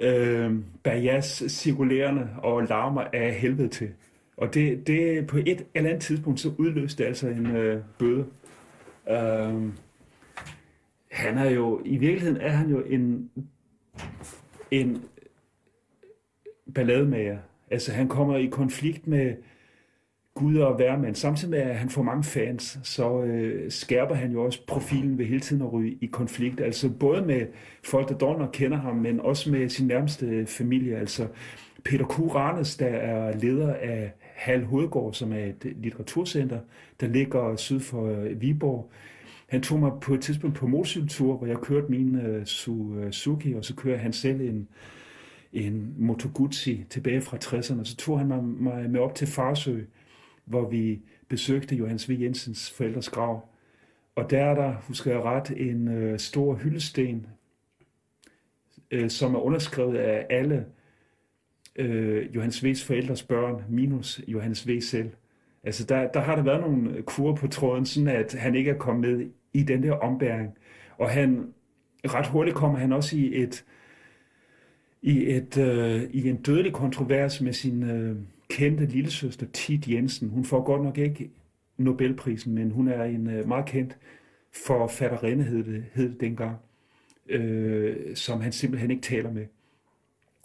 [0.00, 0.52] øh,
[0.82, 3.88] bajas cirkulerende og larmer af helvede til.
[4.36, 8.24] Og det, det på et eller andet tidspunkt, så udløste det altså en øh, bøde.
[9.10, 9.54] Øh,
[11.14, 13.30] han er jo, i virkeligheden er han jo en,
[14.70, 15.02] en
[16.74, 17.38] ballademager.
[17.70, 19.34] Altså han kommer i konflikt med
[20.34, 21.14] Gud og hvermand.
[21.14, 25.26] Samtidig med, at han får mange fans, så øh, skærper han jo også profilen ved
[25.26, 26.60] hele tiden at ryge i konflikt.
[26.60, 27.46] Altså både med
[27.84, 30.96] folk, der dårligt kender ham, men også med sin nærmeste familie.
[30.96, 31.26] Altså
[31.84, 36.58] Peter Kuranes, der er leder af Hal Hovedgård, som er et litteraturcenter,
[37.00, 38.90] der ligger syd for øh, Viborg.
[39.46, 43.54] Han tog mig på et tidspunkt på motorcykeltur, hvor jeg kørte min øh, øh Suzuki,
[43.54, 44.68] og så kører han selv en,
[45.52, 47.84] en Moto Guzzi tilbage fra 60'erne.
[47.84, 49.80] Så tog han mig, mig med op til Farsø,
[50.44, 52.12] hvor vi besøgte Johannes V.
[52.20, 53.48] Jensens forældres grav.
[54.14, 57.26] Og der er der, husker jeg ret, en øh, stor hyldesten,
[58.90, 60.66] øh, som er underskrevet af alle
[61.76, 65.10] øh, Johannes V's forældres børn, minus Johannes V selv.
[65.64, 68.78] Altså der, der har der været nogle kur på tråden, sådan at han ikke er
[68.78, 70.50] kommet med i den der ombæring.
[70.98, 71.46] Og han,
[72.04, 73.64] ret hurtigt kommer han også i et,
[75.02, 78.16] i, et, øh, i en dødelig kontrovers med sin øh,
[78.50, 80.28] kendte lillesøster Tit Jensen.
[80.28, 81.30] Hun får godt nok ikke
[81.76, 83.98] Nobelprisen, men hun er en øh, meget kendt
[84.66, 86.56] forfatterinde, hed det, hed det dengang,
[87.28, 89.46] øh, som han simpelthen ikke taler med.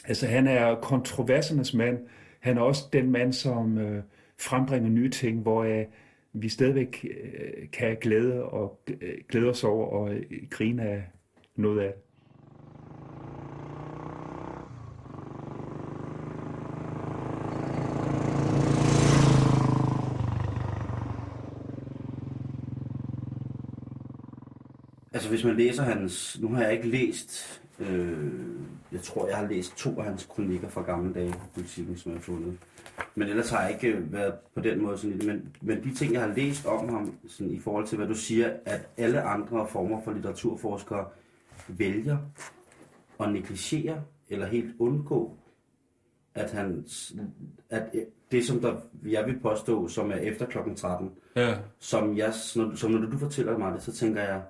[0.06, 2.00] Altså han er kontroversernes mand.
[2.40, 4.04] Han er også den mand, som øh,
[4.40, 5.86] frembringer nye ting, hvor øh,
[6.34, 11.04] vi stadigvæk øh, kan glæde, og, øh, glæde os over og øh, grine af
[11.56, 12.09] noget af det.
[25.30, 26.40] Altså hvis man læser hans...
[26.42, 27.62] Nu har jeg ikke læst...
[27.80, 28.18] Øh,
[28.92, 32.12] jeg tror, jeg har læst to af hans kronikker fra gamle dage på politikken, som
[32.12, 32.58] jeg har fundet.
[33.16, 35.28] Men ellers har jeg ikke været på den måde sådan lidt.
[35.28, 38.16] Men, men de ting, jeg har læst om ham, sådan i forhold til, hvad du
[38.16, 41.06] siger, at alle andre former for litteraturforskere
[41.68, 42.18] vælger
[43.20, 45.38] at negligere eller helt undgå,
[46.36, 46.86] at, han,
[47.70, 47.84] at
[48.32, 51.58] det, som der, jeg vil påstå, som er efter klokken 13, Ja.
[51.80, 54.42] som, jeg, som, som når du fortæller mig det, så tænker jeg,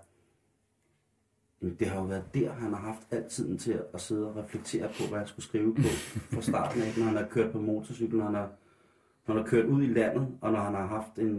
[1.61, 4.87] det har jo været der, han har haft al tiden til at sidde og reflektere
[4.87, 5.81] på, hvad han skulle skrive på
[6.31, 8.51] fra starten af, når han har kørt på motorcykel, når han har,
[9.27, 11.35] når han har kørt ud i landet, og når han har haft en,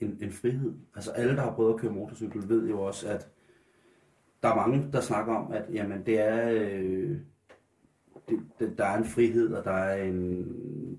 [0.00, 0.72] en, en frihed.
[0.94, 3.28] Altså alle, der har prøvet at køre motorcykel, ved jo også, at
[4.42, 7.18] der er mange, der snakker om, at jamen, det er, øh,
[8.28, 10.46] det, det, der er en frihed, og der er, en,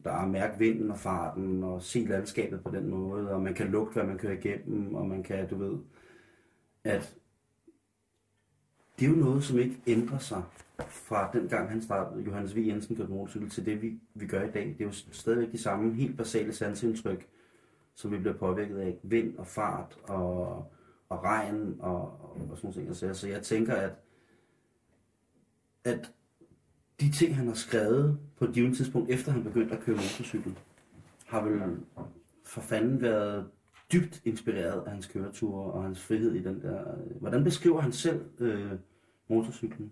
[0.04, 3.68] der er mærke vinden og farten, og se landskabet på den måde, og man kan
[3.68, 5.78] lugte, hvad man kører igennem, og man kan, du ved,
[6.84, 7.16] at
[9.00, 10.44] det er jo noget, som ikke ændrer sig
[10.90, 12.58] fra den gang, han startede, Johannes V.
[12.68, 14.66] Jensen kørte motorcykel, til det, vi, vi gør i dag.
[14.66, 17.28] Det er jo stadigvæk de samme helt basale sansindtryk,
[17.96, 18.98] som vi bliver påvirket af.
[19.04, 20.48] Vind og fart og,
[21.10, 22.02] og regn og,
[22.52, 23.16] og sådan nogle ting.
[23.16, 23.92] Så jeg tænker, at,
[25.84, 26.12] at
[27.00, 30.60] de ting, han har skrevet på et givet tidspunkt, efter han begyndte at køre motorcykel,
[31.26, 31.78] har vel
[32.44, 33.50] for fanden været
[33.94, 36.80] dybt inspireret af hans køreture og hans frihed i den der...
[37.20, 38.72] Hvordan beskriver han selv øh,
[39.30, 39.92] motorcyklen?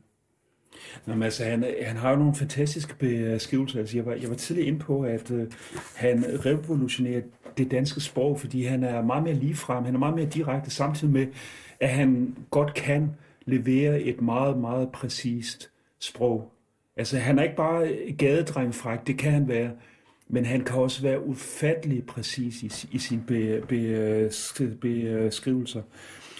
[1.06, 3.80] Nå, altså, han, han har jo nogle fantastiske beskrivelser.
[3.80, 5.52] Altså, jeg, var, jeg var tidligere inde på, at øh,
[5.96, 7.22] han revolutionerer
[7.58, 11.14] det danske sprog, fordi han er meget mere ligefrem, han er meget mere direkte, samtidig
[11.14, 11.28] med,
[11.80, 16.52] at han godt kan levere et meget, meget præcist sprog.
[16.96, 19.72] Altså, han er ikke bare gadedrengfræk, det kan han være,
[20.28, 24.30] men han kan også være ufattelig præcis i, i sine be, be,
[24.82, 25.82] beskrivelser.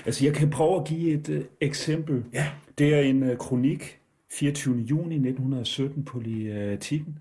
[0.06, 2.24] Altså, jeg kan prøve at give et uh, eksempel.
[2.34, 2.52] Ja.
[2.78, 4.00] Det er en uh, kronik,
[4.32, 4.78] 24.
[4.78, 7.18] juni 1917 på Politiken,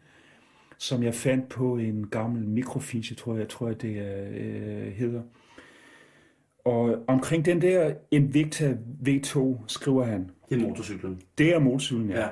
[0.78, 5.22] som jeg fandt på en gammel mikrofiche, tror jeg, tror jeg det uh, hedder.
[6.64, 8.76] Og omkring den der Invicta
[9.08, 11.20] V2 skriver han, Det er motorcyklen.
[11.38, 12.20] det er motorcyklen, ja.
[12.20, 12.28] Ja.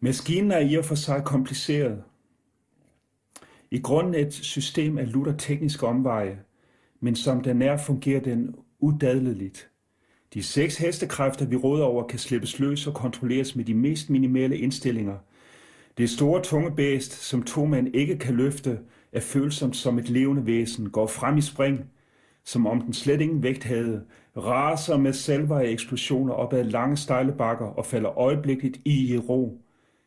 [0.00, 2.02] Maskinen er i og for sig kompliceret.
[3.70, 6.38] I grunden et system af lutter tekniske omveje,
[7.00, 9.70] men som den er, fungerer den udadeligt.
[10.34, 14.58] De seks hestekræfter, vi råder over, kan slippes løs og kontrolleres med de mest minimale
[14.58, 15.16] indstillinger.
[15.98, 18.78] Det store tunge bæst, som to mænd ikke kan løfte,
[19.12, 21.84] er følsomt som et levende væsen, går frem i spring,
[22.44, 24.04] som om den slet ingen vægt havde,
[24.36, 29.60] raser med salver eksplosioner op ad lange stejle bakker og falder øjeblikkeligt i i ro,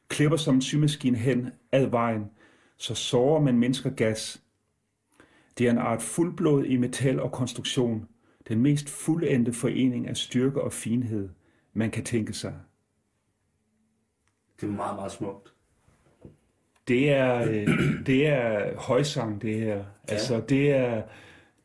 [0.07, 2.23] klipper som en symaskine hen ad vejen,
[2.83, 4.43] så sårer man mennesker gas.
[5.57, 8.07] Det er en art fuldblod i metal og konstruktion,
[8.47, 11.29] den mest fuldendte forening af styrke og finhed,
[11.73, 12.53] man kan tænke sig.
[14.61, 15.53] Det er meget, meget smukt.
[16.87, 17.65] Det er,
[18.07, 19.77] det er højsang, det her.
[19.77, 19.83] Ja.
[20.07, 21.03] Altså, det er,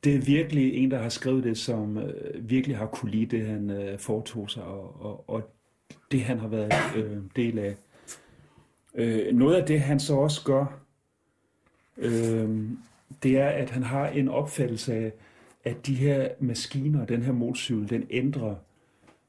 [0.04, 3.46] det er virkelig en, der har skrevet det, som øh, virkelig har kunne lide det,
[3.46, 5.50] han øh, foretog sig, og, og, og
[6.12, 7.76] det, han har været øh, del af.
[8.94, 10.87] Øh, noget af det, han så også gør,
[11.98, 12.70] øh,
[13.22, 15.12] det er, at han har en opfattelse af,
[15.64, 18.54] at de her maskiner, den her motorcykel, den ændrer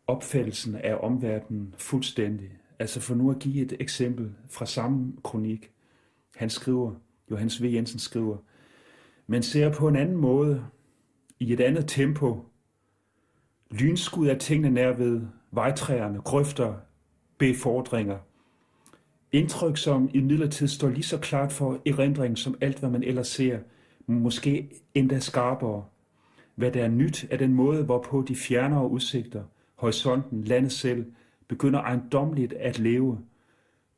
[0.07, 2.49] opfattelsen af omverdenen fuldstændig.
[2.79, 5.71] Altså for nu at give et eksempel fra samme kronik.
[6.35, 6.91] Han skriver,
[7.31, 7.65] Johannes V.
[7.65, 8.37] Jensen skriver,
[9.27, 10.65] man ser på en anden måde,
[11.39, 12.45] i et andet tempo,
[13.71, 16.73] lynskud af tingene nær ved, vejtræerne, grøfter,
[17.37, 18.17] befordringer,
[19.31, 23.27] Indtryk, som i midlertid står lige så klart for erindring som alt, hvad man ellers
[23.27, 23.59] ser,
[24.07, 25.85] måske endda skarpere.
[26.55, 29.43] Hvad der er nyt er den måde, hvorpå de fjernere udsigter,
[29.75, 31.05] horisonten, landet selv,
[31.47, 33.19] begynder ejendomligt at leve.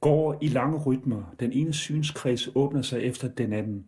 [0.01, 3.85] Går i lange rytmer, den ene synskreds åbner sig efter den anden.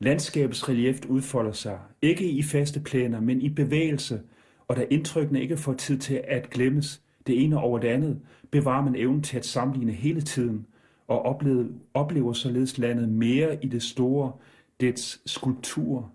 [0.00, 4.20] Landskabets relief udfolder sig, ikke i faste planer, men i bevægelse,
[4.68, 8.20] og da indtrykkene ikke får tid til at glemmes, det ene over det andet,
[8.50, 10.66] bevarer man evnen til at sammenligne hele tiden,
[11.08, 11.64] og oplever,
[11.94, 14.32] oplever således landet mere i det store,
[14.80, 16.10] dets skulptur.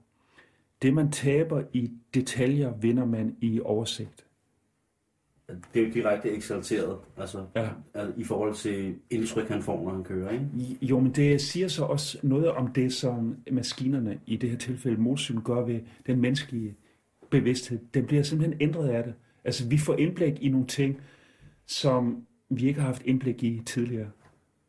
[0.82, 4.26] Det man taber i detaljer, vinder man i oversigt.
[5.74, 7.70] Det er jo direkte eksalteret, altså Ja.
[8.18, 10.46] i forhold til indtryk, han får, når han kører, ikke?
[10.82, 15.02] Jo, men det siger så også noget om det, som maskinerne, i det her tilfælde
[15.02, 16.76] motorcykel, gør ved den menneskelige
[17.30, 17.80] bevidsthed.
[17.94, 19.14] Den bliver simpelthen ændret af det.
[19.48, 21.02] Altså, vi får indblik i nogle ting,
[21.66, 24.10] som vi ikke har haft indblik i tidligere.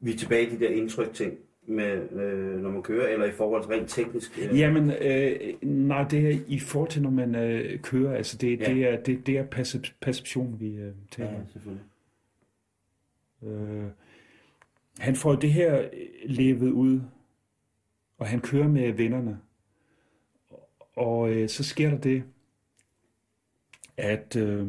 [0.01, 1.35] Vi er tilbage i de der indtryk ting,
[1.67, 4.39] med, øh, når man kører, eller i forhold til rent teknisk.
[4.39, 8.17] Øh, Jamen, øh, nej, det er i forhold til, når man øh, kører.
[8.17, 8.75] Altså, det, Ja.
[8.75, 11.43] det, er, det, det er percep- perception, vi øh, taler ja, om.
[11.53, 11.85] selvfølgelig.
[13.43, 13.85] Øh,
[14.99, 15.89] han får det her øh,
[16.25, 17.01] levet ud,
[18.19, 19.39] og han kører med vennerne.
[20.97, 22.23] Og øh, så sker der det,
[23.99, 24.67] at øh,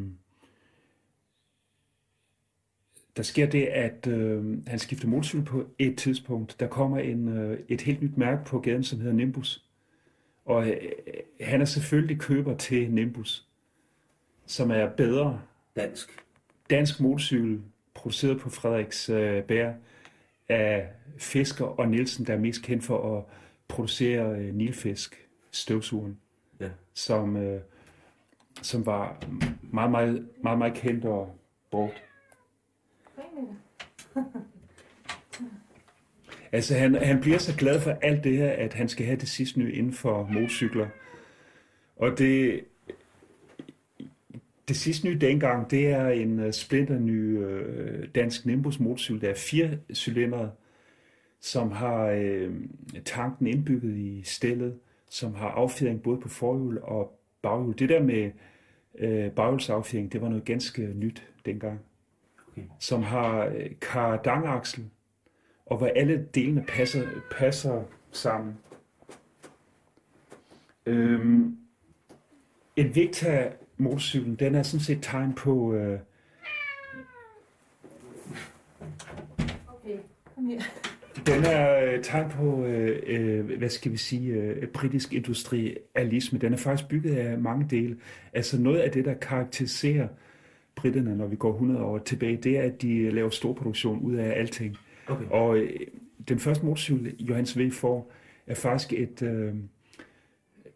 [3.18, 6.60] der sker det, at øh, han skifter motorcykel på et tidspunkt.
[6.60, 9.66] Der kommer en, øh, et helt nyt mærke på gaden, som hedder Nimbus.
[10.46, 10.78] Og øh,
[11.42, 13.48] han er selvfølgelig køber til Nimbus,
[14.46, 15.42] som er bedre
[15.76, 16.24] Dansk.
[16.70, 17.62] dansk motorcykel,
[17.94, 19.74] produceret på Frederiks øh, Bær
[20.50, 23.24] af Fisker og Nielsen, der er mest kendt for at
[23.68, 26.20] producere øh, nilfisk, støvsugeren,
[26.60, 26.70] Ja.
[26.94, 27.62] som, øh,
[28.62, 29.24] som var
[29.62, 31.36] meget, meget, meget, meget kendt og
[31.72, 32.04] brugt.
[36.52, 39.30] Altså han, han bliver så glad for alt det her, at han skal have det
[39.30, 40.88] sidste nye inden for motorcykler.
[41.96, 42.66] Og det,
[44.68, 49.30] det sidste nye dengang, det er en uh, splinter ny uh, dansk Nimbus motorcykel, der
[49.30, 50.52] er fire cylindre,
[51.42, 52.54] som har uh,
[53.06, 54.80] tanken indbygget i stillet,
[55.10, 57.76] som har affjedring både på forhjul og baghjul.
[57.80, 58.32] Det der med
[58.94, 61.80] uh, baghjulsaffjedring, det var noget ganske nyt dengang.
[62.52, 62.62] Okay.
[62.80, 64.90] Som har uh, kardangaksel,
[65.66, 68.58] og hvor alle delene passer, passer sammen.
[70.86, 71.58] Øhm,
[72.76, 76.00] en Victa motorcyklen, den er sådan set tegn på, øh,
[79.68, 79.98] Okay,
[80.36, 80.62] kom her.
[81.28, 86.40] Den er øh, tegn på, øh, øh, hvad skal vi sige, øh, britisk industrialisme.
[86.40, 87.98] Den er faktisk bygget af mange dele.
[88.34, 90.08] Altså noget af det, der karakteriserer
[90.76, 94.40] britterne, når vi går 100 år tilbage, det er, at de laver storproduktion ud af
[94.40, 94.78] alting.
[95.08, 95.26] Okay.
[95.30, 95.80] Og øh,
[96.30, 97.72] den første motorcykel, Johannes V.
[97.72, 98.12] får,
[98.48, 99.54] er faktisk et, øh,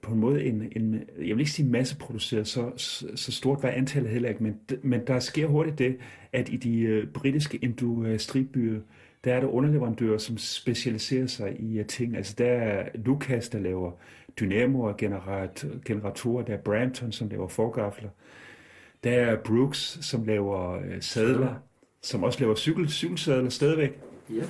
[0.01, 2.71] på en måde en, en, jeg vil ikke sige masseproduceret, så,
[3.15, 5.97] så, stort var antallet heller ikke, men, men der sker hurtigt det,
[6.33, 8.79] at i de øh, britiske industribyer,
[9.23, 12.17] der er der underleverandører, som specialiserer sig i uh, ting.
[12.17, 13.91] Altså der er Lucas, der laver
[14.39, 18.09] dynamoer, generat, generatorer, der er Brampton, som laver forgafler,
[19.03, 21.55] der er Brooks, som laver øh, sadler,
[22.01, 23.99] som også laver cykel, cykelsadler stadigvæk.
[24.29, 24.43] Ja.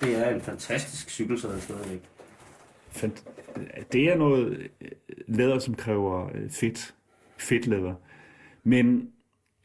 [0.00, 2.00] Det er en fantastisk cykelsadel stadigvæk.
[2.90, 3.24] Fant-
[3.92, 4.88] Det er noget øh,
[5.26, 6.94] læder, som kræver øh, fedt,
[7.36, 7.94] fedtlæder.
[8.64, 9.10] Men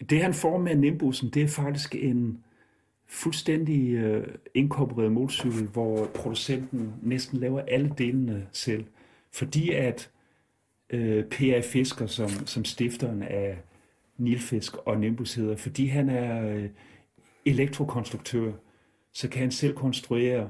[0.10, 2.43] det, han får med Nimbusen, det er faktisk en
[3.14, 8.86] fuldstændig øh, inkorporeret motorcykel, hvor producenten næsten laver alle delene selv.
[9.32, 10.12] Fordi at
[10.90, 11.62] øh, P.A.
[11.62, 13.58] Fisker, som, som stifteren af
[14.18, 16.70] Nilfisk og Nimbus hedder, fordi han er øh,
[17.46, 18.52] elektrokonstruktør,
[19.14, 20.50] så kan han selv konstruere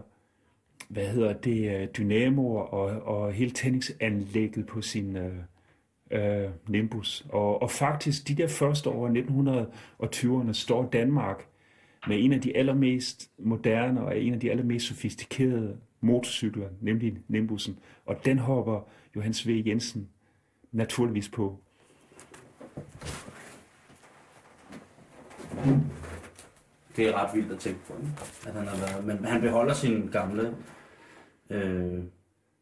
[0.90, 5.34] hvad hedder det, øh, dynamoer og, og hele tændingsanlægget på sin øh,
[6.12, 7.26] øh, Nimbus.
[7.30, 11.48] Og, og faktisk de der første år, 1920'erne, står Danmark
[12.08, 17.80] med en af de allermest moderne og en af de allermest sofistikerede motorcykler, nemlig Nimbusen.
[18.06, 19.64] Og den hopper Johannes V.
[19.66, 20.10] Jensen
[20.72, 21.60] naturligvis på.
[26.96, 27.94] Det er ret vildt at tænke på?
[28.48, 30.56] At han har været, men han beholder sin gamle
[31.50, 32.04] øh,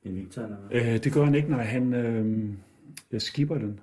[0.03, 0.81] Invicta, eller hvad?
[0.81, 3.79] Øh, det gør han ikke, når han øh, skipper den.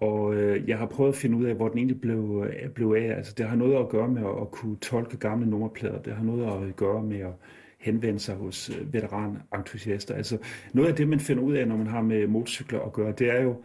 [0.00, 2.94] Og øh, jeg har prøvet at finde ud af, hvor den egentlig blev, øh, blev
[2.98, 3.16] af.
[3.16, 6.02] Altså, det har noget at gøre med at, at kunne tolke gamle nummerplader.
[6.02, 7.32] Det har noget at gøre med at
[7.78, 10.14] henvende sig hos øh, veteranentusiaster.
[10.14, 10.38] Altså,
[10.72, 13.30] noget af det, man finder ud af, når man har med motorcykler at gøre, det
[13.30, 13.56] er jo,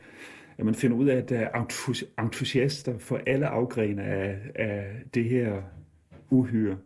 [0.57, 4.85] at man finder ud af, at der er entus- entusiaster for alle afgrene af, af
[5.13, 5.61] det her
[6.29, 6.77] uhyre.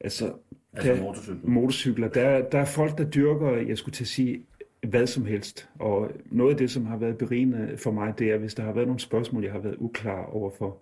[0.00, 0.32] Altså,
[0.72, 1.40] Altså der- motorcyklen.
[1.52, 4.42] motorcykler, der, der er folk, der dyrker, jeg skulle til at sige,
[4.88, 5.68] hvad som helst.
[5.78, 8.72] Og noget af det, som har været berigende for mig, det er, hvis der har
[8.72, 10.78] været nogle spørgsmål, jeg har været uklar overfor,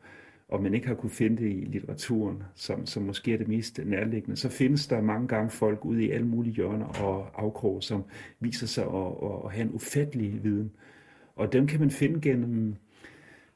[0.49, 3.81] og man ikke har kunne finde det i litteraturen, som, som måske er det mest
[3.85, 8.05] nærliggende, så findes der mange gange folk ude i alle mulige hjørner og afkroge, som
[8.41, 10.71] viser sig at, at, at have en ufattelig viden.
[11.37, 12.75] Og dem kan man finde gennem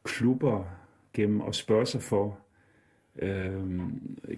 [0.04, 0.64] klubber,
[1.12, 2.38] gennem at spørge sig for,
[3.18, 3.80] øh,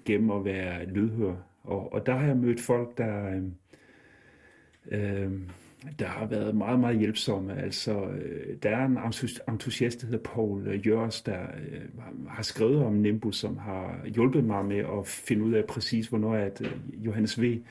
[0.05, 1.35] gennem at være lydhør.
[1.63, 3.43] Og, og der har jeg mødt folk, der,
[4.91, 5.33] øh, øh,
[5.99, 7.57] der har været meget, meget hjælpsomme.
[7.57, 11.81] Altså, øh, der er en entus- entusiast, der hedder Paul øh, Jørs, der øh,
[12.29, 16.35] har skrevet om Nimbus, som har hjulpet mig med at finde ud af præcis, hvornår
[16.35, 17.63] at øh, Johannes V.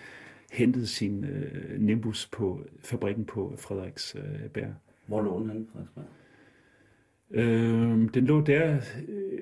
[0.52, 4.74] hentede sin øh, Nimbus på fabrikken på Frederiksberg.
[5.08, 6.06] Hvor lå den henne, Frederiksberg?
[7.32, 8.76] Øh, den lå der,
[9.08, 9.40] øh,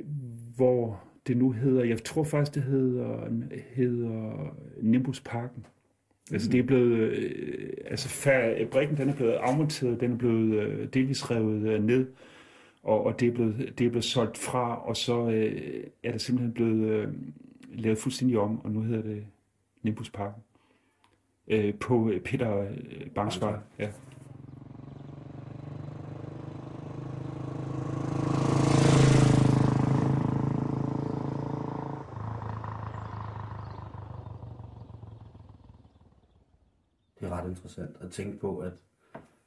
[0.55, 3.28] hvor det nu hedder, jeg tror faktisk, det hedder,
[3.74, 5.65] hedder Nimbusparken.
[6.32, 10.88] Altså det er blevet, øh, altså fabrikken den er blevet afmonteret, den er blevet øh,
[10.93, 12.07] delvis revet øh, ned,
[12.84, 16.21] og, og det, er blevet, det er blevet solgt fra, og så øh, er det
[16.21, 17.07] simpelthen blevet øh,
[17.73, 19.25] lavet fuldstændig om, og nu hedder det
[19.84, 20.43] Nimbusparken.
[21.47, 23.59] Øh, på øh, Peter øh, Bangsvej.
[23.79, 23.89] Ja.
[37.21, 37.45] Det er ret
[37.80, 38.74] interessant at tænke på, at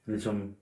[0.06, 0.54] ligesom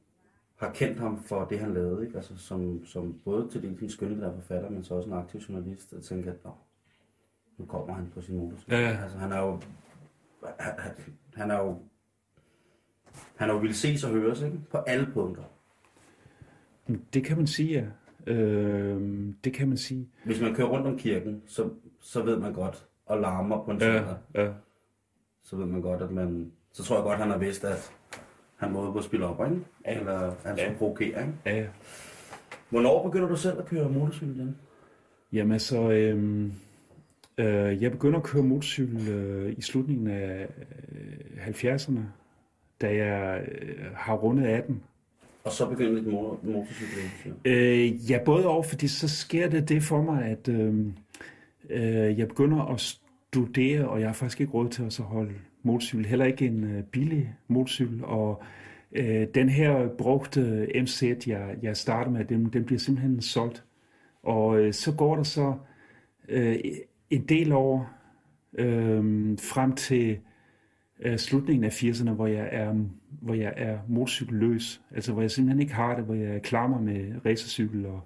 [0.56, 2.16] har kendt ham for det, han lavede, ikke?
[2.16, 5.92] Altså som, som både til dels en skønlitterær forfatter, men så også en aktiv journalist,
[5.92, 6.50] at tænke, at Nå,
[7.58, 8.74] nu kommer han på sin motorcykel.
[8.74, 9.02] Ja, ja.
[9.02, 9.60] Altså han er jo,
[11.34, 11.78] han er jo,
[13.36, 14.58] han er jo ville ses og høres, ikke?
[14.70, 15.42] På alle punkter.
[17.14, 17.68] Det kan man sige,
[18.26, 18.32] ja.
[18.32, 20.08] Øh, det kan man sige.
[20.24, 23.78] Hvis man kører rundt om kirken, så, så ved man godt, og larmer på en
[23.80, 24.52] Ja, søndag, ja.
[25.42, 27.92] så ved man godt, at man, så tror jeg godt, han har vidst, at
[28.56, 29.64] han måde på at spille op, ikke?
[29.84, 30.72] Eller han skulle Ja.
[30.78, 31.32] provokere, ikke?
[31.46, 31.66] ja, ja.
[32.70, 34.56] Hvornår begynder du selv at køre motorcykel igen?
[35.32, 36.44] Jamen altså, øh,
[37.38, 40.48] øh, jeg begynder at køre motorcykel øh, i slutningen af
[41.36, 42.00] øh, 70'erne,
[42.80, 44.82] da jeg øh, har rundet 18.
[45.44, 49.82] Og så begynder dit motor, motorcykel Øh, ja, både og, fordi så sker det det
[49.82, 50.86] for mig, at øh,
[51.70, 55.32] øh, jeg begynder at studere, og jeg har faktisk ikke råd til at så holde
[55.62, 56.06] motorcykel.
[56.06, 58.42] Heller ikke en øh, billig motorcykel, og
[58.92, 63.64] øh, den her brugte MZ, jeg, jeg startede med, den, den bliver simpelthen solgt.
[64.22, 65.54] Og øh, så går der så
[66.28, 66.56] øh,
[67.10, 67.90] en del år
[68.58, 70.18] øh, frem til
[71.00, 72.74] øh, slutningen af 80'erne, hvor jeg er,
[73.20, 74.80] hvor jeg er motorcykelløs.
[74.94, 78.00] Altså hvor jeg simpelthen ikke har det, hvor jeg klarer mig med racercykel og,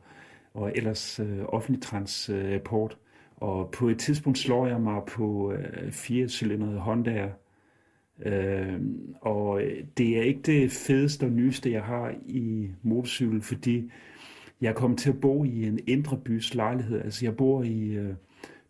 [0.55, 2.99] og ellers øh, offentlig transport.
[3.37, 7.29] Og på et tidspunkt slår jeg mig på øh, fire cylindrede Honda
[8.25, 8.81] Øhm, øh,
[9.21, 9.63] og
[9.99, 13.91] det er ikke det fedeste og nyeste, jeg har i motorcykel, fordi
[14.61, 17.01] jeg er kommet til at bo i en indre bys lejlighed.
[17.01, 17.91] Altså jeg bor i...
[17.91, 18.15] Øh,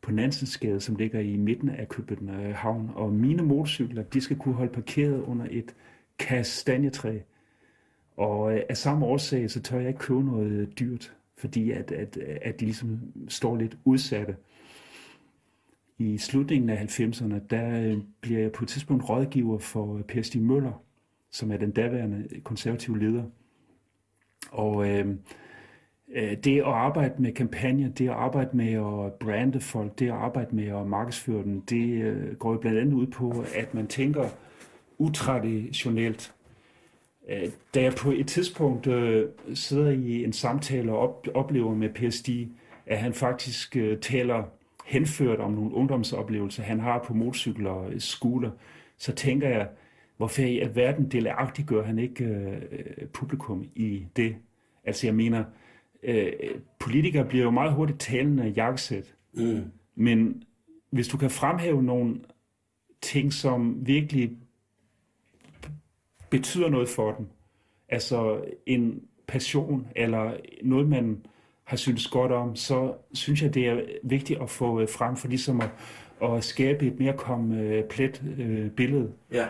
[0.07, 2.91] på Nansensgade, som ligger i midten af København.
[2.95, 5.75] Og mine motorcykler, de skal kunne holde parkeret under et
[6.19, 7.19] kastanjetræ.
[8.17, 12.17] Og øh, af samme årsag, så tør jeg ikke købe noget dyrt, fordi at, at,
[12.43, 14.37] at de ligesom står lidt udsatte.
[15.99, 20.23] I slutningen af 90'erne, der øh, bliver jeg på et tidspunkt rådgiver for øh, Per
[20.23, 20.83] Stig Møller,
[21.31, 23.25] som er den daværende konservative leder.
[24.51, 25.17] Og øh,
[26.15, 30.13] Øh, det at arbejde med kampagner, det at arbejde med at brande folk, det at
[30.13, 33.87] arbejde med at markedsføre dem, det øh, går jo blandt andet ud på, at man
[33.87, 34.29] tænker
[34.99, 36.35] utraditionelt.
[37.31, 41.89] Øh, Da jeg på et tidspunkt øh, sidder i en samtale og op, oplever med
[41.89, 42.49] Per Stig,
[42.87, 44.45] at han faktisk øh, taler
[44.87, 48.51] henført om nogle ungdomsoplevelser, han har på motorcykler og scooter,
[48.99, 49.69] så tænker jeg,
[50.17, 54.37] hvorfor i alverden delagtigt gør han ikke øh, publikum i det?
[54.85, 55.45] Altså jeg mener,
[56.03, 56.33] øh,
[56.79, 59.15] politikere bliver jo meget hurtigt talende jakkesæt.
[59.35, 59.65] Mm.
[59.95, 60.43] Men
[60.91, 62.21] hvis du kan fremhæve nogle
[63.03, 64.31] ting, som virkelig
[66.31, 67.27] betyder noget for dem,
[67.89, 71.27] altså en passion eller noget, man
[71.67, 75.29] har syntes godt om, så synes jeg, det er vigtigt at få øh, frem for
[75.29, 75.71] ligesom at,
[76.23, 79.13] at skabe et mere komplet øh, billede.
[79.33, 79.47] Ja.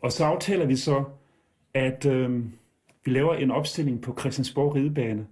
[0.00, 1.04] Og så aftaler vi så,
[1.74, 2.44] at øh,
[3.04, 5.26] vi laver en opstilling på Christiansborg Ridebane,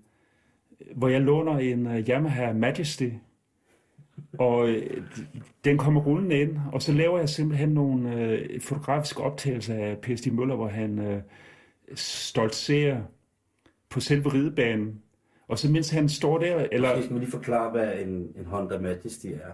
[0.95, 3.09] hvor jeg låner en uh, Yamaha Majesty,
[4.39, 5.03] og øh,
[5.65, 10.35] den kommer rullende ind, og så laver jeg simpelthen nogle øh, fotografiske optagelser af Stig
[10.35, 11.23] Møller, hvor han øh,
[11.95, 13.01] stolt ser
[13.91, 15.03] på selve ridebanen.
[15.49, 17.03] Og så mens han står der, eller Eller...
[17.03, 19.53] Skal vi lige forklare, hvad en, en Honda Majesty er?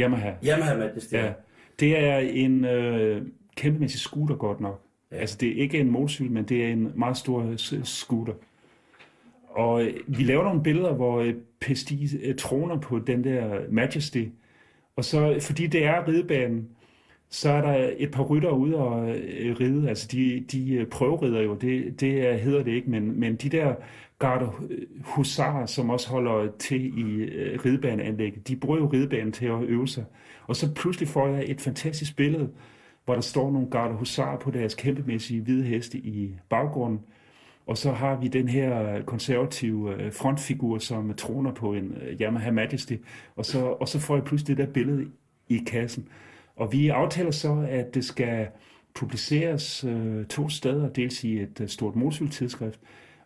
[0.00, 0.32] Yamaha.
[0.44, 1.14] Yamaha Majesty.
[1.14, 1.32] Ja.
[1.80, 3.22] Det er en øh,
[3.56, 4.80] kæmpemæssig scooter godt nok.
[5.12, 5.16] Ja.
[5.16, 8.32] Altså det er ikke en motorcykel, men det er en meget stor scooter.
[9.48, 14.24] Og øh, vi laver nogle billeder, hvor øh, Pesti øh, troner på den der Majesty.
[14.96, 16.68] Og så, fordi det er ridebanen,
[17.28, 19.88] så er der et par rytter ude og øh, ride.
[19.88, 23.74] Altså de, de øh, prøverider jo, det, det hedder det ikke, men, men de der
[24.24, 29.46] garde øh, husarer, som også holder til i øh, ridebaneanlægget, de bruger jo ridebanen til
[29.46, 30.04] at øve sig.
[30.46, 32.50] Og så pludselig får jeg et fantastisk billede,
[33.04, 37.00] hvor der står nogle garde husarer på deres kæmpemæssige hvide heste i baggrunden.
[37.66, 42.94] Og så har vi den her konservative øh, frontfigur, som troner på en Yamaha Majesty.
[43.36, 45.06] Og så, og så får jeg pludselig det der billede
[45.48, 46.08] i kassen.
[46.56, 48.46] Og vi aftaler så, at det skal
[48.94, 52.80] publiceres øh, to steder, dels i et øh, stort motorcykeltidsskrift,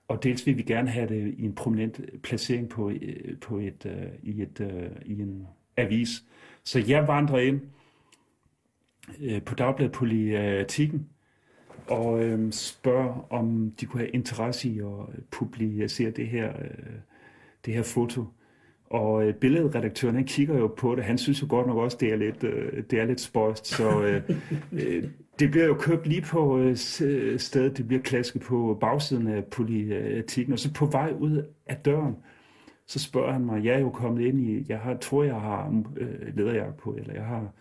[0.08, 3.86] og dels vil vi gerne have det i en prominent placering på, øh, på et,
[3.86, 5.46] øh, i, et, øh, i en
[5.76, 6.24] avis.
[6.64, 7.60] Så jeg vandrer ind
[9.20, 11.08] øh, på Dagbladet Politikken
[11.86, 16.94] og øh, spørger, om de kunne have interesse i at publicere det her, øh,
[17.66, 18.24] det her foto.
[18.90, 21.04] Og øh, billedredaktøren, han kigger jo på det.
[21.04, 23.66] Han synes jo godt nok også, det er lidt, øh, det er lidt spøjst.
[23.66, 24.22] Så øh,
[24.82, 25.04] øh,
[25.38, 26.76] det bliver jo købt lige på øh,
[27.38, 27.76] stedet.
[27.76, 30.52] Det bliver klasket på bagsiden af politikken.
[30.52, 32.16] Og så på vej ud af døren,
[32.86, 35.82] så spørger han mig, jeg er jo kommet ind i, jeg har, tror, jeg har
[35.96, 37.52] øh, lederjagt på, eller jeg har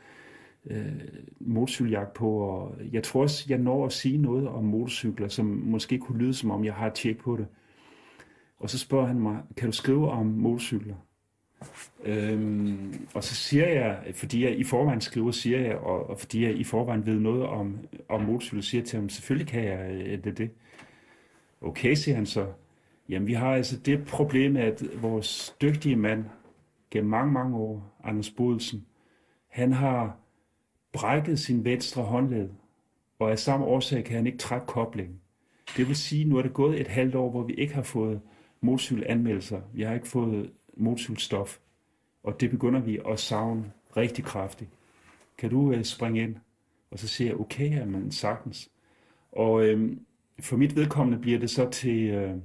[0.70, 1.02] øh,
[1.40, 5.98] motorcykeljagt på, og jeg tror også, jeg når at sige noget om motorcykler, som måske
[5.98, 7.48] kunne lyde, som om jeg har tjek på det.
[8.60, 10.96] Og så spørger han mig, kan du skrive om motorcykler?
[12.04, 16.44] Øhm, og så siger jeg, fordi jeg i forvejen skriver, siger jeg, og, og fordi
[16.44, 17.80] jeg i forvejen ved noget om,
[18.10, 20.50] om motorcykel, siger jeg til ham, selvfølgelig kan jeg øh, det, det.
[21.62, 22.48] Okay, siger han så.
[23.10, 26.26] Jamen, vi har altså det problem, at vores dygtige mand,
[26.92, 28.86] gennem mange, mange år, Anders Bodelsen,
[29.48, 30.18] han har
[30.94, 32.50] brækket sin venstre håndled,
[33.20, 35.20] og af samme årsag kan han ikke trække koblingen.
[35.78, 37.82] Det vil sige, at nu er det gået et halvt år, hvor vi ikke har
[37.82, 38.22] fået
[38.62, 39.62] motorcykelanmeldelser.
[39.74, 41.58] Vi har ikke fået motorcykelstof,
[42.24, 44.70] og det begynder vi at savne rigtig kraftigt.
[45.38, 46.36] Kan du uh, springe ind?
[46.92, 48.70] Og så siger jeg, okay, ja, men sagtens.
[49.32, 50.00] Og øhm,
[50.40, 52.36] for mit vedkommende bliver det så til øh,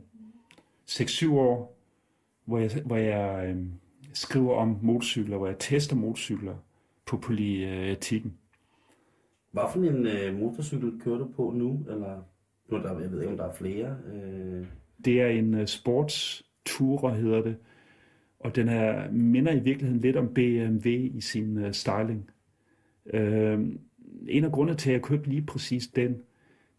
[0.90, 1.78] 6-7 år,
[2.44, 3.66] hvor jeg, hvor jeg øh,
[4.12, 6.54] skriver om motorcykler, hvor jeg tester motorcykler
[7.06, 8.36] på politikken.
[9.50, 11.86] Hvad for en øh, motorcykel kører du på nu?
[11.88, 12.22] Eller
[12.68, 13.96] nu der, jeg ved ikke, om der er flere.
[14.12, 14.66] Øh...
[15.04, 17.56] Det er en uh, sportsturer, hedder det.
[18.44, 22.30] Og den her minder i virkeligheden lidt om BMW i sin uh, styling.
[23.14, 23.60] Uh,
[24.28, 26.16] en af grundene til, at jeg købte lige præcis den,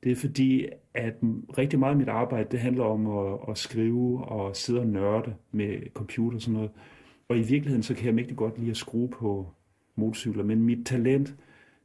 [0.03, 1.13] det er fordi, at
[1.57, 5.33] rigtig meget af mit arbejde, det handler om at, at skrive og sidde og nørde
[5.51, 6.71] med computer og sådan noget.
[7.29, 9.47] Og i virkeligheden, så kan jeg mægtig godt lide at skrue på
[9.95, 11.35] motorcykler, men mit talent,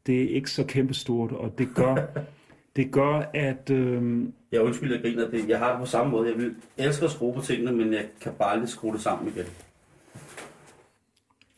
[0.07, 1.97] det er ikke så kæmpestort, og det gør,
[2.77, 3.71] det gør at...
[3.71, 4.25] Øh...
[4.53, 5.31] Jeg undskyld, jeg griner.
[5.31, 5.49] Det.
[5.49, 6.29] Jeg har det på samme måde.
[6.29, 9.29] Jeg vil elske at skrue på tingene, men jeg kan bare aldrig skrue det sammen
[9.29, 9.47] igen.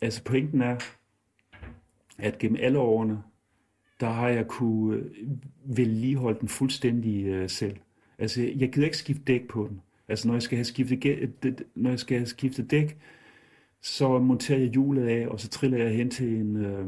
[0.01, 0.76] Altså pointen er,
[2.18, 3.22] at gennem alle årene,
[4.01, 5.05] der har jeg kunne øh,
[5.64, 7.76] vedligeholde den fuldstændig øh, selv.
[8.18, 9.80] Altså, jeg gider ikke skifte dæk på den.
[10.09, 12.98] Altså, når jeg skal have skiftet, øh, når jeg skal have skiftet dæk,
[13.82, 16.86] så monterer jeg hjulet af, og så triller jeg hen til en øh,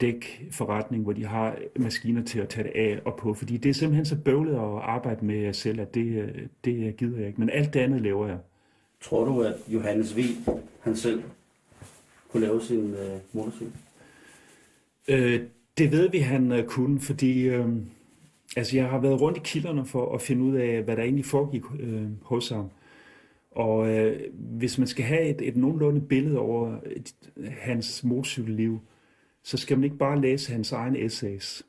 [0.00, 3.34] dækforretning, hvor de har maskiner til at tage det af og på.
[3.34, 7.18] Fordi det er simpelthen så bøvlet at arbejde med selv, at det, øh, det gider
[7.18, 7.40] jeg ikke.
[7.40, 8.38] Men alt det andet laver jeg.
[9.00, 10.20] Tror du, at Johannes V.
[10.80, 11.22] han selv
[12.30, 13.72] kunne lave sin øh, motorcykel?
[15.08, 15.40] Øh,
[15.78, 17.68] det ved vi, han øh, kunne, fordi øh,
[18.56, 21.24] altså, jeg har været rundt i kilderne for at finde ud af, hvad der egentlig
[21.24, 22.70] foregik øh, hos ham.
[23.50, 27.14] Og øh, hvis man skal have et, et nogenlunde billede over et,
[27.48, 28.80] hans motorcykelliv,
[29.42, 31.62] så skal man ikke bare læse hans egne essays.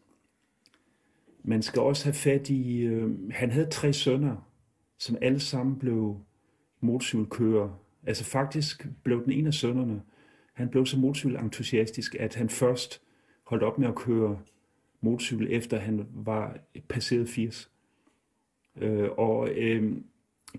[1.43, 2.79] Man skal også have fat i...
[2.79, 4.35] Øh, han havde tre sønner,
[4.97, 6.17] som alle sammen blev
[6.81, 7.69] motorcykelkører.
[8.07, 10.01] Altså faktisk blev den ene af sønnerne,
[10.57, 13.01] han blev så motorcykelentusiastisk, at han først
[13.43, 14.39] holdt op med at køre
[15.01, 17.71] motorcykel, efter han var passeret 80.
[18.81, 19.93] Øh, og øh,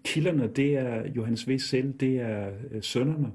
[0.04, 1.58] kilderne, det er Johannes V.
[1.58, 3.32] selv, det er øh, sønnerne,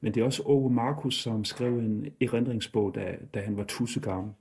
[0.00, 4.00] men det er også Ove Markus, som skrev en erindringsbog, da, da han var tusse
[4.00, 4.32] gammel.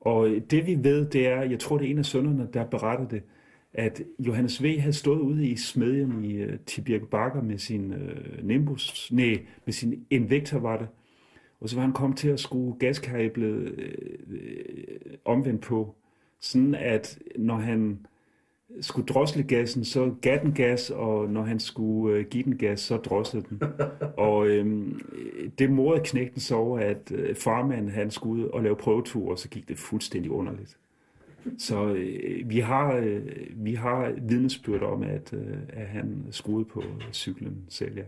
[0.00, 2.64] Og øh, det vi ved, det er, jeg tror det er en af sønnerne, der
[2.64, 3.22] beretter det,
[3.74, 4.78] at Johannes V.
[4.80, 9.72] havde stået ude i smedjen i uh, Tibirke Bakker med sin uh, Nimbus, nej, med
[9.72, 10.88] sin Invictor var det,
[11.62, 15.94] og så var han kommet til at skrue gaskablet øh, omvendt på,
[16.40, 18.06] sådan at når han
[18.80, 22.80] skulle drosle gassen, så gav den gas, og når han skulle øh, give den gas,
[22.80, 23.62] så droslede den.
[24.16, 24.92] og øh,
[25.58, 29.38] det morede knægten så over, at øh, farmanden han skulle ud og lave prøvetur, og
[29.38, 30.78] så gik det fuldstændig underligt.
[31.58, 33.22] Så øh, vi har øh,
[33.56, 36.82] vi har vidnesbyrd om, at, øh, at han skruede på
[37.12, 38.02] cyklen selv, ja.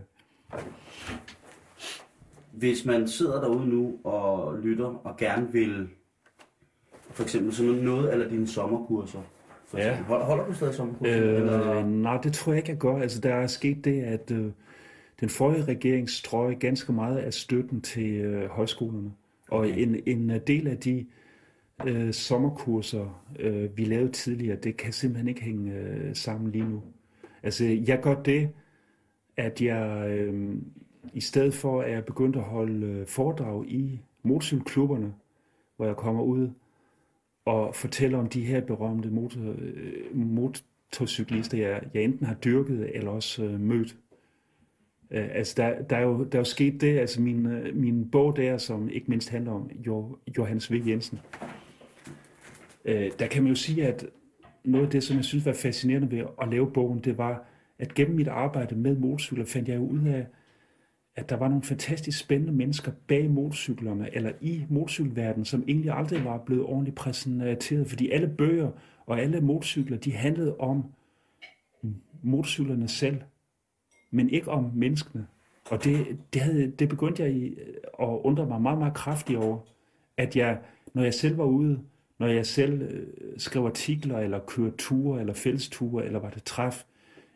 [2.51, 5.87] Hvis man sidder derude nu og lytter og gerne vil
[7.11, 9.21] for eksempel sådan noget eller dine sommerkurser,
[9.67, 9.95] for Ja.
[9.95, 11.13] Holder, holder du stadig sommerkurser?
[11.15, 11.71] eller?
[11.79, 12.97] Øh, nej, det tror jeg ikke, jeg gør.
[12.97, 14.45] Altså, der er sket det, at øh,
[15.19, 19.11] den forrige regering strøg ganske meget af støtten til øh, højskolerne.
[19.49, 19.77] Og Okay.
[19.77, 21.05] en, en del af de øh,
[21.83, 26.83] Øh, sommerkurser, øh, vi lavede tidligere, det kan simpelthen ikke hænge øh, sammen lige nu.
[27.43, 28.49] Altså, jeg gør det,
[29.37, 30.55] at jeg øh,
[31.13, 35.13] i stedet for, at jeg begyndte at holde øh, foredrag i motorcykelklubberne,
[35.75, 36.49] hvor jeg kommer ud
[37.45, 43.11] og fortæller om de her berømte motor, øh, motorcyklister, jeg, jeg enten har dyrket eller
[43.11, 43.97] også øh, mødt.
[45.11, 48.09] Øh, altså, der, der, er jo, der er jo sket det, altså min, øh, min
[48.11, 50.83] bog der, som ikke mindst handler om jo, Johannes V.
[50.87, 51.19] Jensen,
[52.85, 54.05] øh, der kan man jo sige, at
[54.63, 57.45] noget af det, som jeg synes var fascinerende ved at lave bogen, det var,
[57.79, 60.27] at gennem mit arbejde med motorcykler fandt jeg jo ud af,
[61.15, 66.25] at der var nogle fantastisk spændende mennesker bag motorcyklerne, eller i motorcykelverdenen, som egentlig aldrig
[66.25, 68.71] var blevet ordentligt præsenteret, fordi alle bøger
[69.05, 70.83] og alle motorcykler, de handlede om
[72.23, 73.21] motorcyklerne selv,
[74.11, 75.27] men ikke om menneskene.
[75.71, 77.55] Og det, det, havde, det begyndte jeg i,
[77.99, 79.59] at undre mig meget, meget kraftigt over,
[80.17, 80.59] at jeg,
[80.93, 81.79] når jeg selv var ude,
[82.19, 83.07] når jeg selv øh,
[83.37, 86.83] skrev artikler, eller kørte ture, eller fællesture, eller var det træf,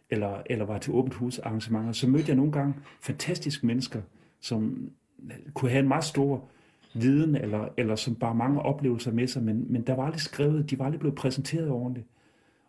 [0.10, 4.02] eller, eller var til åbent hus arrangementer, så mødte jeg nogle gange fantastiske mennesker,
[4.42, 4.92] som
[5.26, 6.50] øh, kunne have en meget stor
[6.94, 10.70] viden, eller, eller som bare mange oplevelser med sig, men, men der var aldrig skrevet,
[10.70, 12.08] de var aldrig blevet præsenteret ordentligt.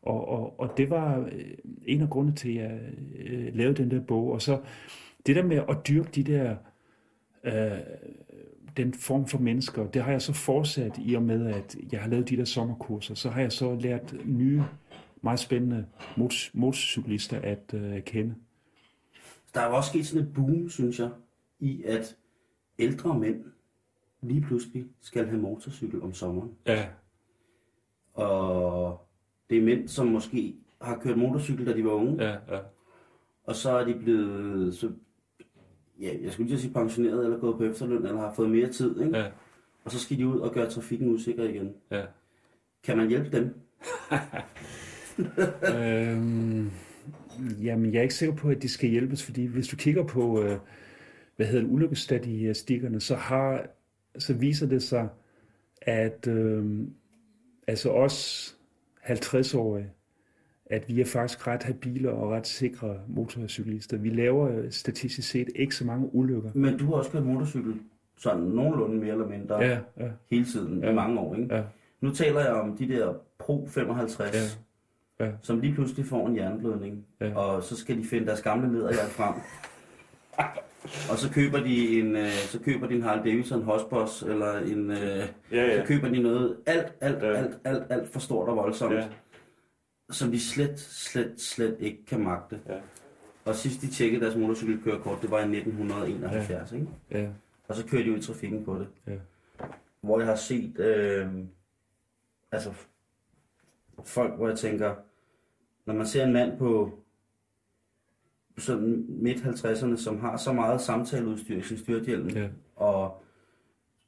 [0.02, 1.44] Og, og, og det var øh,
[1.86, 2.80] en af grundene til, at jeg
[3.18, 4.32] øh, lavede den der bog.
[4.32, 4.60] Og så
[5.26, 6.56] det der med at dyrke de der,
[7.44, 7.78] øh,
[8.76, 12.08] den form for mennesker, det har jeg så fortsat i og med, at jeg har
[12.08, 13.14] lavet de der sommerkurser.
[13.14, 14.62] Så har jeg så lært nye,
[15.22, 18.34] meget spændende motor- motorcyklister at øh, kende.
[19.54, 21.10] Der er jo også sket sådan et boom, synes jeg,
[21.60, 22.16] i at
[22.78, 23.44] ældre mænd
[24.22, 26.50] lige pludselig skal have motorcykel om sommeren.
[26.66, 26.86] Ja.
[28.14, 29.00] Og
[29.50, 32.60] det er mænd, som måske har kørt motorcykel, da de var unge, Ja, ja.
[33.44, 34.90] og så er de blevet, så,
[36.00, 39.00] ja, jeg skulle lige sige pensioneret, eller gået på efterløn, eller har fået mere tid,
[39.00, 39.18] ikke?
[39.18, 39.26] Ja,
[39.84, 41.74] og så skal de ud og gøre trafikken usikker igen.
[41.90, 42.02] ja.
[42.82, 43.54] Kan man hjælpe dem?
[45.76, 46.70] øhm,
[47.62, 50.42] jamen, jeg er ikke sikker på, at de skal hjælpes, fordi hvis du kigger på,
[50.42, 50.58] øh,
[51.36, 53.66] hvad hedder det, ulykkesstatistikkerne, så, har,
[54.18, 55.08] så viser det sig,
[55.82, 56.86] at øh,
[57.66, 58.56] altså os
[59.04, 59.90] 50-årige,
[60.70, 63.96] at vi er faktisk ret habile og ret sikre motorcyklister.
[63.96, 66.50] Vi laver øh, statistisk set ikke så mange ulykker.
[66.54, 67.74] Men du har også kørt motorcykel,
[68.18, 70.90] sådan nogenlunde mere eller mindre, Ja, ja, hele tiden, Ja.
[70.90, 71.54] i mange år, ikke?
[71.56, 71.62] ja,
[72.00, 74.60] Nu taler jeg om de der Pro 55,
[75.20, 75.24] Ja.
[75.26, 75.30] Ja.
[75.42, 77.34] som lige pludselig får en hjerneblødning, Ja.
[77.36, 79.34] og så skal de finde deres gamle lederhjert frem.
[81.10, 84.90] og så køber de en, øh, så køber de en Harley Davidson Hosbos, eller en,
[84.90, 87.28] øh, ja, så køber de noget alt, alt, Ja.
[87.32, 89.04] alt, alt, alt for stort og voldsomt, ja,
[90.10, 92.60] som de slet, slet, slet ikke kan magte.
[92.68, 92.80] Ja.
[93.44, 96.86] Og sidst de tjekkede deres motorcykelkørekort, det var i 1971, ikke?
[97.10, 97.28] ja,
[97.68, 98.88] Og så kører de ud i trafikken på det.
[99.06, 99.16] ja.
[100.00, 101.28] hvor jeg har set øh,
[102.52, 102.72] altså
[104.04, 104.94] folk, hvor jeg tænker,
[105.86, 106.98] når man ser en mand på
[108.58, 112.48] sådan midt 50'erne, som har så meget samtaleudstyr i sin styrthjelm, ja.
[112.76, 113.22] og